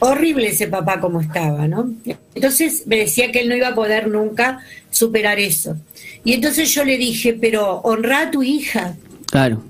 Horrible 0.00 0.48
ese 0.48 0.66
papá 0.66 1.00
como 1.00 1.22
estaba, 1.22 1.66
¿no? 1.66 1.90
Entonces 2.34 2.86
me 2.86 2.98
decía 2.98 3.32
que 3.32 3.40
él 3.40 3.48
no 3.48 3.56
iba 3.56 3.68
a 3.68 3.74
poder 3.74 4.06
nunca 4.08 4.60
superar 4.90 5.38
eso. 5.38 5.78
Y 6.24 6.34
entonces 6.34 6.70
yo 6.74 6.84
le 6.84 6.98
dije, 6.98 7.38
pero 7.40 7.78
honra 7.84 8.20
a 8.20 8.30
tu 8.30 8.42
hija. 8.42 8.96
Claro. 9.30 9.62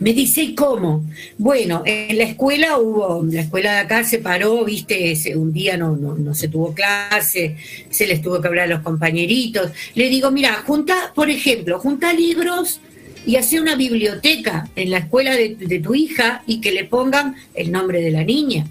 Me 0.00 0.12
dice, 0.12 0.42
¿y 0.42 0.54
cómo? 0.54 1.04
Bueno, 1.38 1.82
en 1.84 2.18
la 2.18 2.24
escuela 2.24 2.78
hubo, 2.78 3.24
la 3.24 3.40
escuela 3.40 3.72
de 3.72 3.78
acá 3.78 4.04
se 4.04 4.18
paró, 4.18 4.64
viste, 4.64 5.16
un 5.34 5.52
día 5.52 5.76
no, 5.76 5.96
no, 5.96 6.14
no 6.14 6.34
se 6.34 6.48
tuvo 6.48 6.74
clase, 6.74 7.56
se 7.90 8.06
les 8.06 8.20
tuvo 8.22 8.40
que 8.40 8.48
hablar 8.48 8.66
a 8.66 8.74
los 8.74 8.82
compañeritos. 8.82 9.70
Le 9.94 10.08
digo, 10.08 10.30
mira, 10.30 10.62
junta, 10.66 11.12
por 11.14 11.30
ejemplo, 11.30 11.78
junta 11.78 12.12
libros 12.12 12.80
y 13.26 13.36
hace 13.36 13.60
una 13.60 13.76
biblioteca 13.76 14.68
en 14.76 14.90
la 14.90 14.98
escuela 14.98 15.34
de, 15.34 15.80
tu 15.82 15.94
hija 15.94 16.42
y 16.46 16.60
que 16.60 16.72
le 16.72 16.84
pongan 16.84 17.36
el 17.54 17.72
nombre 17.72 18.00
de 18.00 18.10
la 18.10 18.24
niña. 18.24 18.66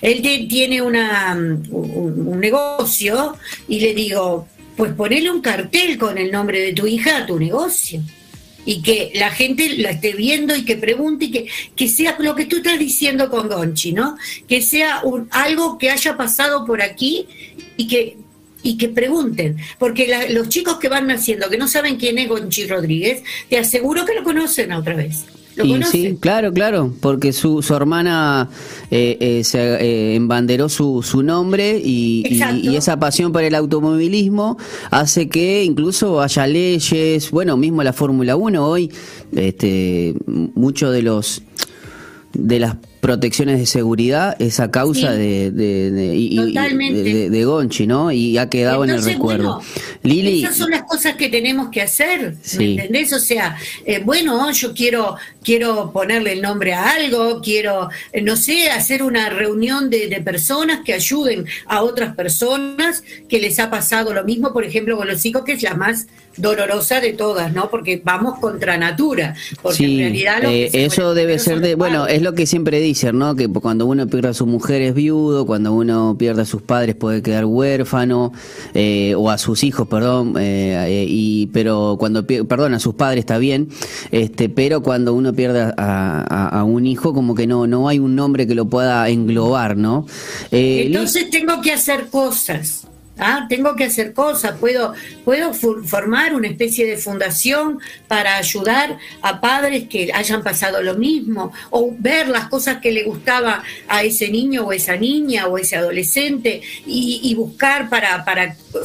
Él 0.00 0.22
tiene 0.48 0.80
una, 0.80 1.34
un, 1.34 2.28
un 2.28 2.40
negocio 2.40 3.36
y 3.68 3.80
le 3.80 3.94
digo, 3.94 4.48
pues 4.76 4.92
ponele 4.94 5.30
un 5.30 5.42
cartel 5.42 5.98
con 5.98 6.18
el 6.18 6.32
nombre 6.32 6.60
de 6.60 6.72
tu 6.72 6.86
hija 6.86 7.18
a 7.18 7.26
tu 7.26 7.38
negocio 7.38 8.02
y 8.66 8.82
que 8.82 9.12
la 9.14 9.30
gente 9.30 9.78
la 9.78 9.90
esté 9.90 10.12
viendo 10.12 10.54
y 10.54 10.66
que 10.66 10.76
pregunte 10.76 11.26
y 11.26 11.30
que, 11.30 11.46
que 11.74 11.88
sea 11.88 12.16
lo 12.18 12.34
que 12.34 12.44
tú 12.44 12.56
estás 12.56 12.78
diciendo 12.78 13.30
con 13.30 13.48
Gonchi, 13.48 13.92
¿no? 13.92 14.18
Que 14.46 14.60
sea 14.60 15.00
un, 15.04 15.28
algo 15.30 15.78
que 15.78 15.90
haya 15.90 16.16
pasado 16.16 16.66
por 16.66 16.82
aquí 16.82 17.26
y 17.78 17.86
que 17.86 18.18
y 18.62 18.76
que 18.76 18.88
pregunten, 18.88 19.58
porque 19.78 20.26
los 20.30 20.48
chicos 20.48 20.78
que 20.78 20.88
van 20.88 21.06
naciendo, 21.06 21.48
que 21.48 21.56
no 21.56 21.68
saben 21.68 21.98
quién 21.98 22.18
es 22.18 22.28
Gonchi 22.28 22.66
Rodríguez, 22.66 23.22
te 23.48 23.58
aseguro 23.58 24.04
que 24.04 24.14
lo 24.14 24.24
conocen 24.24 24.72
otra 24.72 24.96
vez 24.96 25.24
sí, 25.90 26.16
claro, 26.20 26.52
claro, 26.52 26.92
porque 27.00 27.32
su, 27.32 27.62
su 27.62 27.74
hermana 27.74 28.48
eh, 28.90 29.16
eh, 29.20 29.44
se 29.44 29.58
eh, 29.58 30.14
embanderó 30.14 30.68
su, 30.68 31.02
su 31.02 31.22
nombre 31.22 31.80
y, 31.82 32.42
esa 32.76 32.98
pasión 32.98 33.32
por 33.32 33.42
el 33.42 33.54
automovilismo 33.54 34.58
hace 34.90 35.28
que 35.28 35.64
incluso 35.64 36.20
haya 36.20 36.46
leyes, 36.46 37.30
bueno, 37.30 37.56
mismo 37.56 37.82
la 37.82 37.92
Fórmula 37.92 38.36
1 38.36 38.66
hoy, 38.66 38.92
este, 39.34 40.14
muchos 40.26 40.92
de 40.92 41.02
los 41.02 41.42
de 42.32 42.60
las 42.60 42.76
protecciones 43.06 43.60
de 43.60 43.66
seguridad 43.66 44.34
esa 44.40 44.72
causa 44.72 45.12
de, 45.12 45.52
de, 45.52 45.92
de, 45.92 47.30
de, 47.30 47.44
Gonchi, 47.44 47.86
¿no? 47.86 48.10
Y 48.10 48.36
ha 48.36 48.50
quedado 48.50 48.82
en 48.82 48.90
el 48.90 49.04
recuerdo. 49.04 49.62
Lili, 50.02 50.42
esas 50.42 50.56
son 50.56 50.72
las 50.72 50.82
cosas 50.82 51.14
que 51.14 51.28
tenemos 51.28 51.68
que 51.68 51.82
hacer, 51.82 52.34
¿me 52.58 52.72
entendés? 52.72 53.12
O 53.12 53.20
sea, 53.20 53.56
eh, 53.84 54.00
bueno, 54.04 54.50
yo 54.50 54.74
quiero 54.74 55.14
quiero 55.46 55.92
ponerle 55.92 56.32
el 56.32 56.42
nombre 56.42 56.74
a 56.74 56.90
algo, 56.90 57.40
quiero, 57.40 57.88
eh, 58.12 58.20
no 58.20 58.34
sé, 58.34 58.68
hacer 58.68 59.04
una 59.04 59.30
reunión 59.30 59.88
de, 59.88 60.20
personas 60.24 60.80
que 60.84 60.92
ayuden 60.92 61.46
a 61.66 61.84
otras 61.84 62.16
personas 62.16 63.04
que 63.28 63.38
les 63.38 63.60
ha 63.60 63.70
pasado 63.70 64.12
lo 64.12 64.24
mismo, 64.24 64.52
por 64.52 64.64
ejemplo, 64.64 64.96
con 64.96 65.06
los 65.06 65.24
hijos, 65.24 65.44
que 65.44 65.52
es 65.52 65.62
la 65.62 65.74
más 65.74 66.08
dolorosa 66.36 67.00
de 67.00 67.12
todas, 67.12 67.52
¿no? 67.52 67.70
Porque 67.70 68.00
vamos 68.02 68.40
contra 68.40 68.76
natura, 68.76 69.36
porque 69.62 69.84
en 69.84 69.98
realidad 69.98 70.44
eh, 70.44 70.70
eso 70.72 71.14
debe 71.14 71.38
ser 71.38 71.60
de, 71.60 71.76
bueno, 71.76 72.08
es 72.08 72.22
lo 72.22 72.34
que 72.34 72.46
siempre 72.46 72.80
dicen, 72.96 73.18
¿no? 73.18 73.34
Que 73.34 73.48
cuando 73.48 73.84
uno 73.84 74.06
pierde 74.06 74.28
a 74.28 74.34
su 74.34 74.46
mujer 74.46 74.80
es 74.80 74.94
viudo, 74.94 75.44
cuando 75.44 75.74
uno 75.74 76.16
pierde 76.18 76.42
a 76.42 76.44
sus 76.46 76.62
padres 76.62 76.94
puede 76.94 77.20
quedar 77.20 77.44
huérfano, 77.44 78.32
eh, 78.72 79.14
o 79.16 79.30
a 79.30 79.36
sus 79.36 79.64
hijos, 79.64 79.86
perdón, 79.86 80.34
eh, 80.38 81.06
y 81.06 81.48
pero 81.48 81.96
cuando, 81.98 82.26
perdón, 82.26 82.72
a 82.72 82.80
sus 82.80 82.94
padres 82.94 83.20
está 83.20 83.36
bien, 83.36 83.68
este, 84.12 84.48
pero 84.48 84.82
cuando 84.82 85.12
uno 85.12 85.34
pierde 85.34 85.74
a, 85.76 86.64
un 86.66 86.86
hijo, 86.86 87.12
como 87.12 87.34
que 87.34 87.46
no, 87.46 87.66
no 87.66 87.88
hay 87.88 87.98
un 87.98 88.16
nombre 88.16 88.46
que 88.46 88.54
lo 88.54 88.64
pueda 88.64 89.08
englobar, 89.08 89.76
¿no? 89.76 90.06
Entonces 90.50 91.28
tengo 91.30 91.60
que 91.60 91.72
hacer 91.72 92.08
cosas. 92.08 92.86
¿Ah? 93.18 93.46
Tengo 93.48 93.74
que 93.76 93.84
hacer 93.84 94.12
cosas, 94.12 94.58
puedo, 94.58 94.92
puedo 95.24 95.54
formar 95.54 96.34
una 96.34 96.48
especie 96.48 96.86
de 96.86 96.98
fundación 96.98 97.80
para 98.08 98.36
ayudar 98.36 98.98
a 99.22 99.40
padres 99.40 99.88
que 99.88 100.10
hayan 100.12 100.42
pasado 100.42 100.82
lo 100.82 100.94
mismo, 100.96 101.50
o 101.70 101.94
ver 101.98 102.28
las 102.28 102.48
cosas 102.48 102.78
que 102.82 102.92
le 102.92 103.04
gustaba 103.04 103.62
a 103.88 104.02
ese 104.02 104.28
niño 104.28 104.66
o 104.66 104.72
esa 104.72 104.96
niña 104.96 105.46
o 105.46 105.56
ese 105.56 105.76
adolescente 105.76 106.60
y, 106.84 107.34
buscar 107.36 107.88
para, 107.90 108.24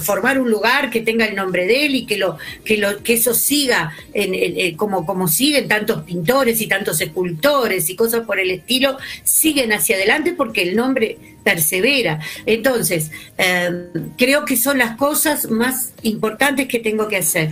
formar 0.02 0.40
un 0.40 0.50
lugar 0.50 0.90
que 0.90 1.02
tenga 1.02 1.26
el 1.26 1.36
nombre 1.36 1.66
de 1.66 1.86
él 1.86 1.96
y 1.96 2.06
que 2.06 2.18
lo, 2.18 2.38
que 2.66 2.78
lo, 2.78 3.02
que 3.02 3.14
eso 3.14 3.34
siga 3.34 3.94
en, 4.14 4.76
como, 4.76 5.06
como 5.06 5.28
siguen 5.28 5.68
tantos 5.68 6.04
pintores 6.04 6.62
y 6.62 6.68
tantos 6.68 7.00
escultores 7.02 7.90
y 7.90 7.96
cosas 7.96 8.26
por 8.26 8.40
el 8.40 8.52
estilo, 8.52 8.98
siguen 9.24 9.74
hacia 9.74 9.96
adelante 9.96 10.34
porque 10.34 10.64
el 10.64 10.76
nombre 10.76 11.18
persevera. 11.44 12.20
Entonces, 12.46 13.12
em, 13.38 14.12
creo 14.18 14.46
que 14.46 14.58
son 14.58 14.78
las 14.78 14.98
cosas 14.98 15.50
más 15.50 15.94
importantes 16.04 16.68
que 16.68 16.80
tengo 16.80 17.08
que 17.08 17.18
hacer. 17.18 17.50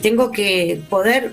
Tengo 0.00 0.30
que 0.30 0.80
poder 0.88 1.32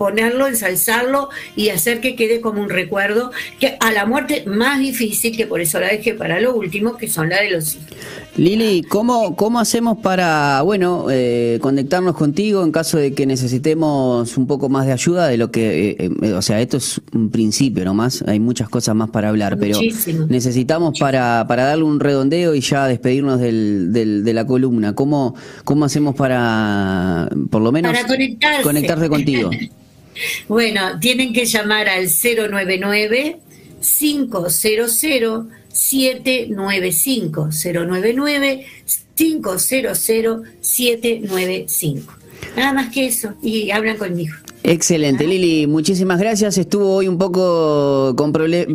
ponerlo, 0.00 0.46
ensalzarlo 0.46 1.28
y 1.56 1.68
hacer 1.68 2.00
que 2.00 2.16
quede 2.16 2.40
como 2.40 2.62
un 2.62 2.70
recuerdo 2.70 3.32
que 3.58 3.76
a 3.80 3.92
la 3.92 4.06
muerte 4.06 4.44
más 4.46 4.80
difícil, 4.80 5.36
que 5.36 5.46
por 5.46 5.60
eso 5.60 5.78
la 5.78 5.88
dejé 5.88 6.14
para 6.14 6.40
lo 6.40 6.54
último, 6.54 6.96
que 6.96 7.06
son 7.06 7.28
la 7.28 7.42
de 7.42 7.50
los 7.50 7.74
hijos. 7.74 7.86
Lili, 8.36 8.82
¿cómo, 8.82 9.34
¿cómo 9.34 9.58
hacemos 9.58 9.98
para, 9.98 10.62
bueno, 10.62 11.06
eh, 11.10 11.58
conectarnos 11.60 12.16
contigo 12.16 12.62
en 12.62 12.70
caso 12.70 12.96
de 12.96 13.12
que 13.12 13.26
necesitemos 13.26 14.36
un 14.36 14.46
poco 14.46 14.68
más 14.68 14.86
de 14.86 14.92
ayuda 14.92 15.26
de 15.26 15.36
lo 15.36 15.50
que, 15.50 15.90
eh, 15.90 16.10
eh, 16.22 16.32
o 16.32 16.40
sea, 16.40 16.60
esto 16.60 16.76
es 16.76 17.00
un 17.12 17.30
principio 17.30 17.84
nomás, 17.84 18.22
hay 18.26 18.38
muchas 18.38 18.68
cosas 18.68 18.94
más 18.94 19.10
para 19.10 19.30
hablar, 19.30 19.58
pero 19.58 19.80
necesitamos 20.28 20.98
para, 20.98 21.44
para 21.48 21.64
darle 21.64 21.84
un 21.84 21.98
redondeo 21.98 22.54
y 22.54 22.60
ya 22.60 22.86
despedirnos 22.86 23.40
del, 23.40 23.92
del, 23.92 24.24
de 24.24 24.32
la 24.32 24.46
columna, 24.46 24.94
¿cómo, 24.94 25.34
cómo 25.64 25.84
hacemos 25.84 26.14
para, 26.14 27.28
por 27.50 27.62
lo 27.62 27.72
menos, 27.72 27.92
para 27.92 28.06
conectarse. 28.62 29.08
contigo? 29.08 29.50
bueno, 30.48 31.00
tienen 31.00 31.32
que 31.32 31.46
llamar 31.46 31.88
al 31.88 32.06
099 32.06 33.40
500 33.80 34.62
795 35.72 37.48
099 37.50 38.66
500 39.14 39.62
795. 40.60 42.14
Nada 42.56 42.72
más 42.72 42.92
que 42.92 43.06
eso, 43.06 43.34
y 43.42 43.70
hablan 43.70 43.96
conmigo. 43.98 44.34
Excelente, 44.62 45.26
Lili, 45.26 45.66
muchísimas 45.66 46.18
gracias. 46.18 46.58
Estuvo 46.58 46.94
hoy 46.94 47.08
un 47.08 47.16
poco 47.16 48.14
con, 48.16 48.32
eh, 48.52 48.66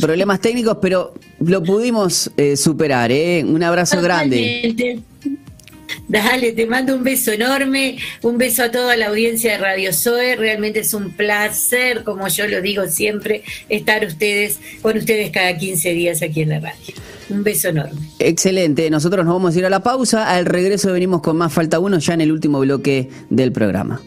problemas 0.00 0.40
técnicos, 0.40 0.78
pero 0.80 1.12
lo 1.40 1.62
pudimos 1.62 2.30
eh, 2.36 2.56
superar. 2.56 3.12
¿eh? 3.12 3.44
Un 3.46 3.62
abrazo 3.62 4.00
grande. 4.00 5.02
Dale, 6.08 6.52
te 6.52 6.66
mando 6.66 6.94
un 6.94 7.02
beso 7.02 7.32
enorme, 7.32 7.98
un 8.22 8.38
beso 8.38 8.64
a 8.64 8.70
toda 8.70 8.96
la 8.96 9.08
audiencia 9.08 9.52
de 9.52 9.58
Radio 9.58 9.92
Zoe. 9.92 10.36
Realmente 10.36 10.80
es 10.80 10.94
un 10.94 11.10
placer, 11.12 12.04
como 12.04 12.28
yo 12.28 12.46
lo 12.46 12.60
digo 12.60 12.86
siempre, 12.86 13.42
estar 13.68 14.04
ustedes 14.04 14.58
con 14.80 14.96
ustedes 14.96 15.30
cada 15.30 15.56
15 15.56 15.92
días 15.92 16.22
aquí 16.22 16.42
en 16.42 16.50
la 16.50 16.60
radio. 16.60 16.94
Un 17.28 17.42
beso 17.42 17.68
enorme. 17.68 18.00
Excelente, 18.18 18.90
nosotros 18.90 19.24
nos 19.24 19.34
vamos 19.34 19.54
a 19.54 19.58
ir 19.58 19.66
a 19.66 19.70
la 19.70 19.82
pausa. 19.82 20.30
Al 20.30 20.46
regreso 20.46 20.92
venimos 20.92 21.22
con 21.22 21.36
más 21.36 21.52
Falta 21.52 21.78
Uno 21.78 21.98
ya 21.98 22.14
en 22.14 22.20
el 22.20 22.32
último 22.32 22.60
bloque 22.60 23.08
del 23.30 23.52
programa. 23.52 24.02